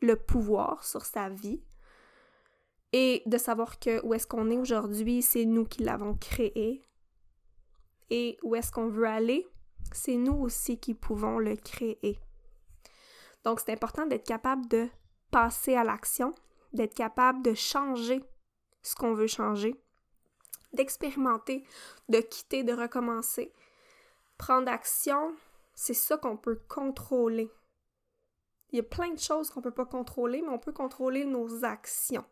le 0.00 0.16
pouvoir 0.16 0.84
sur 0.84 1.04
sa 1.04 1.28
vie, 1.28 1.62
et 2.98 3.22
de 3.26 3.36
savoir 3.36 3.78
que 3.78 4.02
où 4.06 4.14
est-ce 4.14 4.26
qu'on 4.26 4.48
est 4.48 4.56
aujourd'hui, 4.56 5.20
c'est 5.20 5.44
nous 5.44 5.66
qui 5.66 5.82
l'avons 5.82 6.14
créé. 6.14 6.82
Et 8.08 8.38
où 8.42 8.54
est-ce 8.54 8.72
qu'on 8.72 8.88
veut 8.88 9.06
aller, 9.06 9.46
c'est 9.92 10.16
nous 10.16 10.32
aussi 10.32 10.80
qui 10.80 10.94
pouvons 10.94 11.38
le 11.38 11.56
créer. 11.56 12.18
Donc, 13.44 13.60
c'est 13.60 13.72
important 13.72 14.06
d'être 14.06 14.26
capable 14.26 14.66
de 14.68 14.88
passer 15.30 15.74
à 15.74 15.84
l'action, 15.84 16.32
d'être 16.72 16.94
capable 16.94 17.42
de 17.42 17.52
changer 17.52 18.24
ce 18.80 18.94
qu'on 18.94 19.12
veut 19.12 19.26
changer, 19.26 19.78
d'expérimenter, 20.72 21.66
de 22.08 22.20
quitter, 22.20 22.64
de 22.64 22.72
recommencer. 22.72 23.52
Prendre 24.38 24.72
action, 24.72 25.36
c'est 25.74 25.92
ça 25.92 26.16
qu'on 26.16 26.38
peut 26.38 26.62
contrôler. 26.66 27.50
Il 28.70 28.76
y 28.76 28.80
a 28.80 28.84
plein 28.84 29.12
de 29.12 29.18
choses 29.18 29.50
qu'on 29.50 29.60
ne 29.60 29.64
peut 29.64 29.74
pas 29.74 29.84
contrôler, 29.84 30.40
mais 30.40 30.48
on 30.48 30.58
peut 30.58 30.72
contrôler 30.72 31.26
nos 31.26 31.62
actions. 31.62 32.24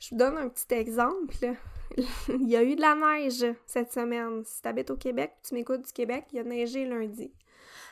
Je 0.00 0.10
vous 0.10 0.16
donne 0.16 0.38
un 0.38 0.48
petit 0.48 0.74
exemple. 0.74 1.34
il 2.28 2.48
y 2.48 2.56
a 2.56 2.64
eu 2.64 2.74
de 2.74 2.80
la 2.80 2.94
neige 2.94 3.44
cette 3.66 3.92
semaine. 3.92 4.42
Si 4.44 4.62
tu 4.62 4.68
habites 4.68 4.90
au 4.90 4.96
Québec, 4.96 5.34
tu 5.46 5.54
m'écoutes 5.54 5.82
du 5.82 5.92
Québec, 5.92 6.24
il 6.32 6.38
a 6.38 6.44
neigé 6.44 6.86
lundi. 6.86 7.32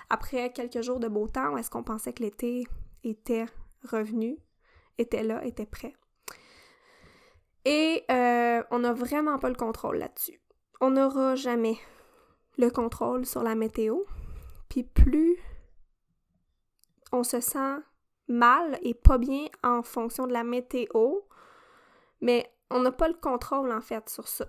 Après 0.09 0.51
quelques 0.53 0.81
jours 0.81 1.01
de 1.01 1.09
beau 1.09 1.29
temps, 1.29 1.57
est-ce 1.59 1.69
qu'on 1.69 1.83
pensait 1.83 2.15
que 2.15 2.23
l'été 2.23 2.67
était 3.05 3.45
revenu, 3.85 4.39
était 4.97 5.23
là, 5.23 5.45
était 5.45 5.67
prêt? 5.67 5.95
Et 7.67 8.05
euh, 8.11 8.63
on 8.71 8.79
n'a 8.79 8.95
vraiment 8.95 9.39
pas 9.39 9.51
le 9.51 9.55
contrôle 9.55 9.99
là-dessus. 9.99 10.41
On 10.81 10.93
n'aura 10.93 11.35
jamais 11.35 11.77
le 12.57 12.71
contrôle 12.71 13.27
sur 13.27 13.43
la 13.43 13.55
météo. 13.55 13.99
Puis 14.71 14.83
plus 14.83 15.37
on 17.13 17.23
se 17.23 17.41
sent 17.41 17.77
mal 18.29 18.79
et 18.83 18.95
pas 18.95 19.19
bien 19.19 19.47
en 19.63 19.83
fonction 19.83 20.27
de 20.27 20.33
la 20.33 20.45
météo, 20.45 21.21
mais 22.21 22.53
on 22.71 22.81
n'a 22.81 22.93
pas 22.93 23.09
le 23.09 23.15
contrôle, 23.15 23.73
en 23.73 23.81
fait, 23.81 24.09
sur 24.09 24.29
ça. 24.29 24.47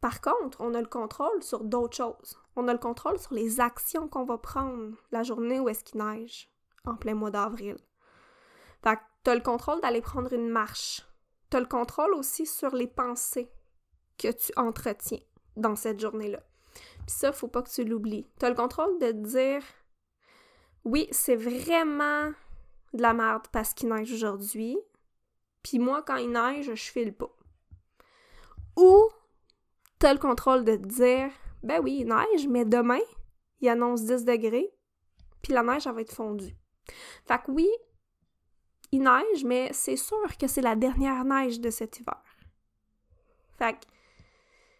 Par 0.00 0.20
contre, 0.20 0.60
on 0.60 0.74
a 0.74 0.80
le 0.80 0.86
contrôle 0.86 1.42
sur 1.42 1.64
d'autres 1.64 1.96
choses. 1.96 2.38
On 2.54 2.68
a 2.68 2.72
le 2.72 2.78
contrôle 2.78 3.18
sur 3.18 3.34
les 3.34 3.60
actions 3.60 4.08
qu'on 4.08 4.24
va 4.24 4.38
prendre 4.38 4.94
la 5.10 5.22
journée 5.22 5.58
où 5.58 5.68
est-ce 5.68 5.82
qu'il 5.82 6.00
neige, 6.00 6.48
en 6.84 6.94
plein 6.94 7.14
mois 7.14 7.30
d'avril. 7.30 7.76
Fait 8.82 8.96
que 8.96 9.00
t'as 9.24 9.34
le 9.34 9.40
contrôle 9.40 9.80
d'aller 9.80 10.00
prendre 10.00 10.32
une 10.32 10.48
marche. 10.48 11.02
T'as 11.50 11.60
le 11.60 11.66
contrôle 11.66 12.14
aussi 12.14 12.46
sur 12.46 12.74
les 12.74 12.86
pensées 12.86 13.50
que 14.18 14.30
tu 14.30 14.52
entretiens 14.56 15.20
dans 15.56 15.74
cette 15.74 15.98
journée-là. 15.98 16.40
Puis 16.74 17.16
ça, 17.16 17.32
faut 17.32 17.48
pas 17.48 17.62
que 17.62 17.70
tu 17.70 17.84
l'oublies. 17.84 18.26
T'as 18.38 18.50
le 18.50 18.54
contrôle 18.54 18.98
de 19.00 19.12
dire 19.12 19.62
oui, 20.84 21.08
c'est 21.10 21.36
vraiment 21.36 22.32
de 22.92 23.02
la 23.02 23.14
merde 23.14 23.46
parce 23.52 23.74
qu'il 23.74 23.88
neige 23.88 24.12
aujourd'hui, 24.12 24.78
puis 25.62 25.78
moi, 25.78 26.02
quand 26.02 26.16
il 26.16 26.30
neige, 26.30 26.74
je 26.74 26.90
file 26.90 27.12
pas. 27.12 27.30
Ou 28.76 29.08
t'as 29.98 30.12
le 30.12 30.18
contrôle 30.18 30.64
de 30.64 30.76
te 30.76 30.86
dire, 30.86 31.30
ben 31.62 31.80
oui, 31.82 31.98
il 32.00 32.06
neige, 32.06 32.46
mais 32.48 32.64
demain, 32.64 33.00
il 33.60 33.68
annonce 33.68 34.04
10 34.04 34.24
degrés, 34.24 34.70
puis 35.42 35.52
la 35.52 35.62
neige, 35.62 35.86
elle 35.86 35.94
va 35.94 36.00
être 36.00 36.14
fondue. 36.14 36.56
Fait 37.26 37.38
que 37.42 37.50
oui, 37.50 37.68
il 38.92 39.02
neige, 39.02 39.44
mais 39.44 39.70
c'est 39.72 39.96
sûr 39.96 40.36
que 40.38 40.46
c'est 40.46 40.62
la 40.62 40.76
dernière 40.76 41.24
neige 41.24 41.60
de 41.60 41.70
cet 41.70 42.00
hiver. 42.00 42.22
Fait 43.58 43.74
que 43.74 43.86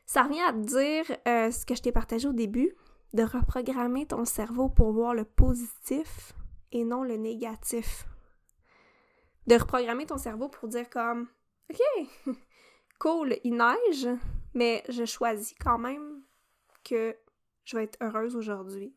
ça 0.06 0.22
revient 0.22 0.40
à 0.40 0.52
te 0.52 0.58
dire 0.58 1.16
euh, 1.26 1.50
ce 1.50 1.66
que 1.66 1.74
je 1.74 1.82
t'ai 1.82 1.92
partagé 1.92 2.28
au 2.28 2.32
début, 2.32 2.74
de 3.12 3.22
reprogrammer 3.22 4.06
ton 4.06 4.24
cerveau 4.24 4.68
pour 4.68 4.92
voir 4.92 5.14
le 5.14 5.24
positif 5.24 6.32
et 6.72 6.84
non 6.84 7.02
le 7.02 7.16
négatif 7.16 8.06
de 9.48 9.54
reprogrammer 9.54 10.04
ton 10.04 10.18
cerveau 10.18 10.48
pour 10.48 10.68
dire 10.68 10.88
comme 10.90 11.26
OK, 11.70 11.80
cool, 12.98 13.36
il 13.44 13.56
neige, 13.56 14.08
mais 14.54 14.84
je 14.88 15.04
choisis 15.06 15.54
quand 15.58 15.78
même 15.78 16.22
que 16.84 17.16
je 17.64 17.76
vais 17.76 17.84
être 17.84 17.98
heureuse 18.02 18.36
aujourd'hui. 18.36 18.94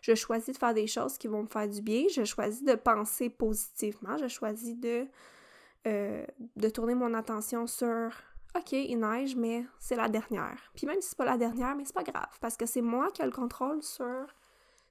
Je 0.00 0.14
choisis 0.14 0.54
de 0.54 0.58
faire 0.58 0.74
des 0.74 0.86
choses 0.86 1.18
qui 1.18 1.28
vont 1.28 1.42
me 1.42 1.48
faire 1.48 1.68
du 1.68 1.80
bien. 1.80 2.04
Je 2.14 2.24
choisis 2.24 2.62
de 2.62 2.74
penser 2.74 3.30
positivement. 3.30 4.16
Je 4.18 4.28
choisis 4.28 4.76
de, 4.76 5.06
euh, 5.86 6.24
de 6.56 6.68
tourner 6.68 6.94
mon 6.94 7.14
attention 7.14 7.66
sur 7.66 8.10
OK, 8.54 8.72
il 8.72 8.98
neige, 8.98 9.34
mais 9.34 9.64
c'est 9.80 9.96
la 9.96 10.08
dernière. 10.08 10.70
Puis 10.76 10.86
même 10.86 11.00
si 11.00 11.08
c'est 11.08 11.18
pas 11.18 11.24
la 11.24 11.38
dernière, 11.38 11.74
mais 11.74 11.84
c'est 11.84 11.94
pas 11.94 12.04
grave, 12.04 12.38
parce 12.40 12.56
que 12.56 12.66
c'est 12.66 12.82
moi 12.82 13.10
qui 13.10 13.22
ai 13.22 13.24
le 13.24 13.32
contrôle 13.32 13.82
sur 13.82 14.26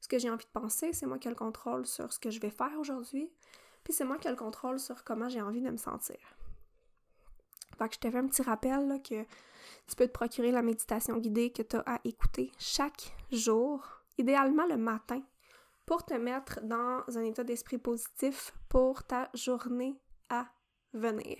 ce 0.01 0.07
que 0.09 0.17
j'ai 0.17 0.29
envie 0.29 0.45
de 0.45 0.51
penser, 0.51 0.91
c'est 0.91 1.05
moi 1.05 1.17
qui 1.19 1.29
ai 1.29 1.31
le 1.31 1.37
contrôle 1.37 1.85
sur 1.85 2.11
ce 2.11 2.19
que 2.19 2.29
je 2.29 2.41
vais 2.41 2.49
faire 2.49 2.77
aujourd'hui, 2.77 3.31
puis 3.83 3.93
c'est 3.93 4.05
moi 4.05 4.17
qui 4.17 4.27
ai 4.27 4.31
le 4.31 4.37
contrôle 4.37 4.79
sur 4.79 5.03
comment 5.03 5.29
j'ai 5.29 5.41
envie 5.41 5.61
de 5.61 5.69
me 5.69 5.77
sentir. 5.77 6.17
Fait 7.77 7.89
que 7.89 7.95
je 7.95 7.99
te 7.99 8.11
fais 8.11 8.17
un 8.17 8.27
petit 8.27 8.41
rappel 8.41 9.01
que 9.03 9.23
tu 9.87 9.95
peux 9.97 10.07
te 10.07 10.11
procurer 10.11 10.51
la 10.51 10.61
méditation 10.61 11.17
guidée 11.17 11.51
que 11.51 11.61
tu 11.61 11.75
as 11.75 11.83
à 11.85 11.99
écouter 12.03 12.51
chaque 12.57 13.15
jour, 13.31 13.85
idéalement 14.17 14.65
le 14.65 14.77
matin, 14.77 15.21
pour 15.85 16.05
te 16.05 16.13
mettre 16.13 16.61
dans 16.61 17.03
un 17.07 17.23
état 17.23 17.43
d'esprit 17.43 17.77
positif 17.77 18.53
pour 18.69 19.03
ta 19.03 19.29
journée 19.33 19.99
à 20.29 20.47
venir. 20.93 21.37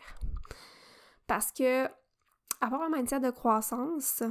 Parce 1.27 1.51
que 1.51 1.87
avoir 2.59 2.81
un 2.81 2.89
mindset 2.89 3.19
de 3.19 3.31
croissance, 3.31 4.23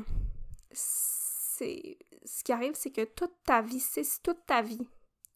c'est 0.71 1.99
ce 2.25 2.45
qui 2.45 2.53
arrive, 2.53 2.75
c'est 2.75 2.91
que 2.91 3.05
toute 3.05 3.43
ta 3.45 3.63
vie, 3.63 3.81
c'est 3.81 4.23
toute 4.23 4.45
ta 4.47 4.63
vie, 4.63 4.89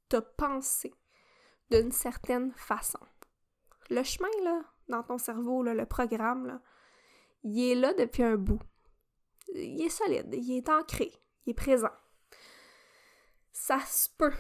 t'as 0.09 0.21
pensé 0.21 0.93
d'une 1.71 1.93
certaine 1.93 2.53
façon. 2.55 3.01
Le 3.91 4.03
chemin, 4.03 4.29
là, 4.45 4.63
dans 4.89 5.03
ton 5.03 5.19
cerveau, 5.19 5.63
là, 5.63 5.75
le 5.75 5.87
programme, 5.87 6.47
là, 6.47 6.61
il 7.43 7.71
est 7.71 7.75
là 7.75 7.93
depuis 7.95 8.23
un 8.23 8.37
bout. 8.37 8.61
Il 9.55 9.83
est 9.83 9.89
solide, 9.89 10.33
il 10.33 10.57
est 10.57 10.69
ancré, 10.69 11.13
il 11.45 11.51
est 11.51 11.55
présent. 11.55 11.93
Ça 13.53 13.81
se 13.81 14.09
peut 14.17 14.35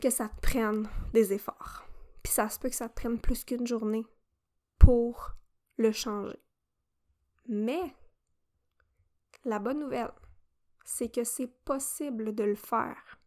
que 0.00 0.10
ça 0.10 0.28
te 0.28 0.40
prenne 0.40 0.88
des 1.12 1.32
efforts. 1.32 1.84
Puis 2.22 2.32
ça 2.32 2.48
se 2.48 2.58
peut 2.58 2.68
que 2.68 2.76
ça 2.76 2.88
te 2.88 2.94
prenne 2.94 3.20
plus 3.20 3.44
qu'une 3.44 3.66
journée 3.66 4.06
pour 4.78 5.32
le 5.76 5.92
changer. 5.92 6.38
Mais 7.48 7.94
la 9.44 9.58
bonne 9.58 9.80
nouvelle, 9.80 10.12
c'est 10.84 11.12
que 11.12 11.24
c'est 11.24 11.48
possible 11.64 12.34
de 12.34 12.44
le 12.44 12.54
faire. 12.54 13.18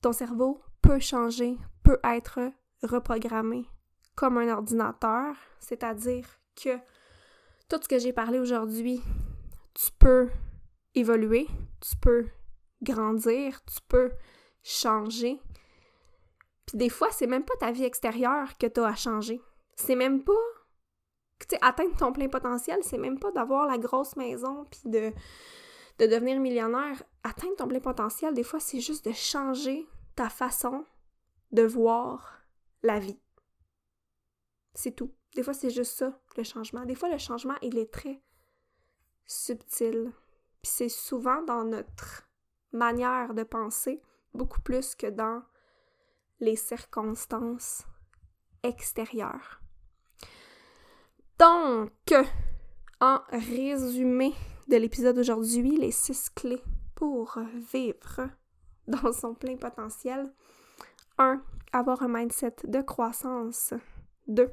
Ton 0.00 0.12
cerveau 0.12 0.62
peut 0.82 1.00
changer, 1.00 1.56
être 2.04 2.40
reprogrammé 2.82 3.66
comme 4.14 4.38
un 4.38 4.48
ordinateur, 4.48 5.36
c'est-à-dire 5.60 6.26
que 6.56 6.76
tout 7.68 7.78
ce 7.82 7.88
que 7.88 7.98
j'ai 7.98 8.12
parlé 8.12 8.38
aujourd'hui, 8.38 9.00
tu 9.74 9.90
peux 9.98 10.28
évoluer, 10.94 11.46
tu 11.80 11.96
peux 11.96 12.26
grandir, 12.82 13.64
tu 13.64 13.78
peux 13.88 14.10
changer. 14.62 15.40
Puis 16.66 16.76
des 16.76 16.88
fois, 16.88 17.08
c'est 17.10 17.26
même 17.26 17.44
pas 17.44 17.56
ta 17.60 17.70
vie 17.70 17.84
extérieure 17.84 18.56
que 18.58 18.66
tu 18.66 18.80
as 18.80 18.86
à 18.86 18.94
changer. 18.94 19.40
C'est 19.76 19.94
même 19.94 20.24
pas 20.24 20.32
tu 21.40 21.46
sais, 21.50 21.58
atteindre 21.62 21.96
ton 21.96 22.12
plein 22.12 22.28
potentiel, 22.28 22.80
c'est 22.82 22.98
même 22.98 23.20
pas 23.20 23.30
d'avoir 23.30 23.68
la 23.68 23.78
grosse 23.78 24.16
maison 24.16 24.66
puis 24.68 24.80
de 24.90 25.12
de 25.98 26.06
devenir 26.06 26.38
millionnaire, 26.38 27.02
atteindre 27.24 27.56
ton 27.56 27.68
plein 27.68 27.80
potentiel, 27.80 28.32
des 28.32 28.44
fois, 28.44 28.60
c'est 28.60 28.80
juste 28.80 29.04
de 29.04 29.12
changer 29.12 29.86
ta 30.14 30.28
façon 30.28 30.84
de 31.52 31.62
voir 31.62 32.42
la 32.82 32.98
vie. 32.98 33.20
C'est 34.74 34.94
tout. 34.94 35.12
Des 35.34 35.42
fois, 35.42 35.54
c'est 35.54 35.70
juste 35.70 35.96
ça, 35.98 36.18
le 36.36 36.42
changement. 36.42 36.84
Des 36.84 36.94
fois, 36.94 37.08
le 37.08 37.18
changement, 37.18 37.56
il 37.62 37.78
est 37.78 37.92
très 37.92 38.22
subtil. 39.26 40.12
Puis 40.62 40.72
c'est 40.72 40.88
souvent 40.88 41.42
dans 41.42 41.64
notre 41.64 42.28
manière 42.72 43.34
de 43.34 43.42
penser, 43.42 44.02
beaucoup 44.34 44.60
plus 44.60 44.94
que 44.94 45.06
dans 45.06 45.42
les 46.40 46.56
circonstances 46.56 47.84
extérieures. 48.62 49.60
Donc, 51.38 52.14
en 53.00 53.20
résumé, 53.30 54.34
de 54.68 54.76
l'épisode 54.76 55.16
d'aujourd'hui, 55.16 55.76
les 55.76 55.92
six 55.92 56.28
clés 56.30 56.62
pour 56.94 57.38
vivre 57.72 58.28
dans 58.86 59.12
son 59.12 59.34
plein 59.34 59.56
potentiel. 59.56 60.32
1. 61.18 61.42
Avoir 61.72 62.02
un 62.02 62.08
mindset 62.08 62.56
de 62.64 62.80
croissance. 62.80 63.74
2. 64.28 64.50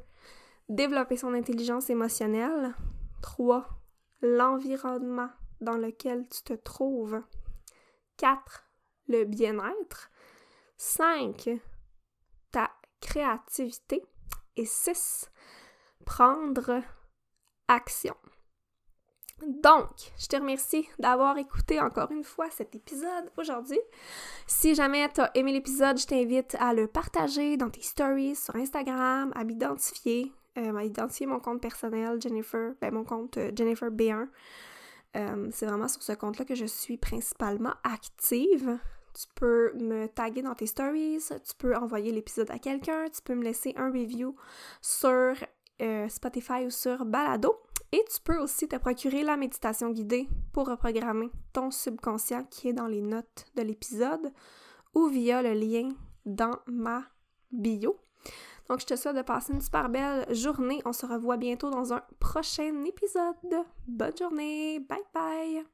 Développer 0.67 1.15
son 1.15 1.33
intelligence 1.33 1.89
émotionnelle. 1.89 2.73
3. 3.21 3.67
L'environnement 4.21 5.29
dans 5.61 5.77
lequel 5.77 6.27
tu 6.27 6.43
te 6.43 6.53
trouves. 6.53 7.21
4. 8.17 8.63
Le 9.07 9.23
bien-être. 9.25 10.09
5. 10.77 11.49
Ta 12.51 12.71
créativité. 12.99 14.03
Et 14.57 14.65
6. 14.65 15.29
Prendre 16.05 16.81
action. 17.67 18.15
Donc, 19.41 19.89
je 20.17 20.27
te 20.27 20.37
remercie 20.37 20.87
d'avoir 20.97 21.37
écouté 21.37 21.81
encore 21.81 22.09
une 22.11 22.23
fois 22.23 22.49
cet 22.49 22.73
épisode 22.73 23.29
aujourd'hui. 23.37 23.79
Si 24.47 24.75
jamais 24.75 25.09
tu 25.13 25.19
as 25.19 25.31
aimé 25.35 25.51
l'épisode, 25.51 25.99
je 25.99 26.07
t'invite 26.07 26.55
à 26.59 26.73
le 26.73 26.87
partager 26.87 27.57
dans 27.57 27.69
tes 27.69 27.81
stories 27.81 28.35
sur 28.35 28.55
Instagram, 28.55 29.33
à 29.35 29.43
m'identifier, 29.43 30.31
euh, 30.57 30.73
à 30.75 30.85
identifier 30.85 31.25
mon 31.25 31.39
compte 31.39 31.61
personnel, 31.61 32.21
Jennifer, 32.21 32.73
ben 32.79 32.93
mon 32.93 33.03
compte 33.03 33.37
euh, 33.37 33.51
Jennifer 33.53 33.91
B1. 33.91 34.29
Euh, 35.17 35.49
c'est 35.51 35.65
vraiment 35.65 35.89
sur 35.89 36.01
ce 36.01 36.13
compte-là 36.13 36.45
que 36.45 36.55
je 36.55 36.65
suis 36.65 36.97
principalement 36.97 37.73
active. 37.83 38.79
Tu 39.13 39.25
peux 39.35 39.73
me 39.73 40.07
taguer 40.07 40.43
dans 40.43 40.55
tes 40.55 40.67
stories, 40.67 41.19
tu 41.29 41.55
peux 41.57 41.75
envoyer 41.75 42.11
l'épisode 42.11 42.51
à 42.51 42.59
quelqu'un, 42.59 43.05
tu 43.13 43.21
peux 43.21 43.35
me 43.35 43.43
laisser 43.43 43.73
un 43.77 43.87
review 43.91 44.35
sur 44.81 45.35
Spotify 46.09 46.65
ou 46.65 46.69
sur 46.69 47.05
Balado. 47.05 47.64
Et 47.91 48.03
tu 48.13 48.21
peux 48.23 48.37
aussi 48.37 48.67
te 48.67 48.75
procurer 48.75 49.23
la 49.23 49.37
méditation 49.37 49.89
guidée 49.89 50.27
pour 50.51 50.67
reprogrammer 50.67 51.29
ton 51.53 51.71
subconscient 51.71 52.43
qui 52.45 52.69
est 52.69 52.73
dans 52.73 52.87
les 52.87 53.01
notes 53.01 53.45
de 53.55 53.61
l'épisode 53.61 54.31
ou 54.93 55.07
via 55.07 55.41
le 55.41 55.53
lien 55.53 55.89
dans 56.25 56.57
ma 56.67 57.03
bio. 57.51 57.97
Donc, 58.67 58.79
je 58.79 58.85
te 58.85 58.95
souhaite 58.95 59.15
de 59.15 59.21
passer 59.21 59.53
une 59.53 59.61
super 59.61 59.89
belle 59.89 60.25
journée. 60.33 60.81
On 60.85 60.93
se 60.93 61.05
revoit 61.05 61.37
bientôt 61.37 61.69
dans 61.69 61.93
un 61.93 62.01
prochain 62.19 62.83
épisode. 62.83 63.65
Bonne 63.87 64.17
journée. 64.17 64.79
Bye 64.79 65.03
bye. 65.13 65.65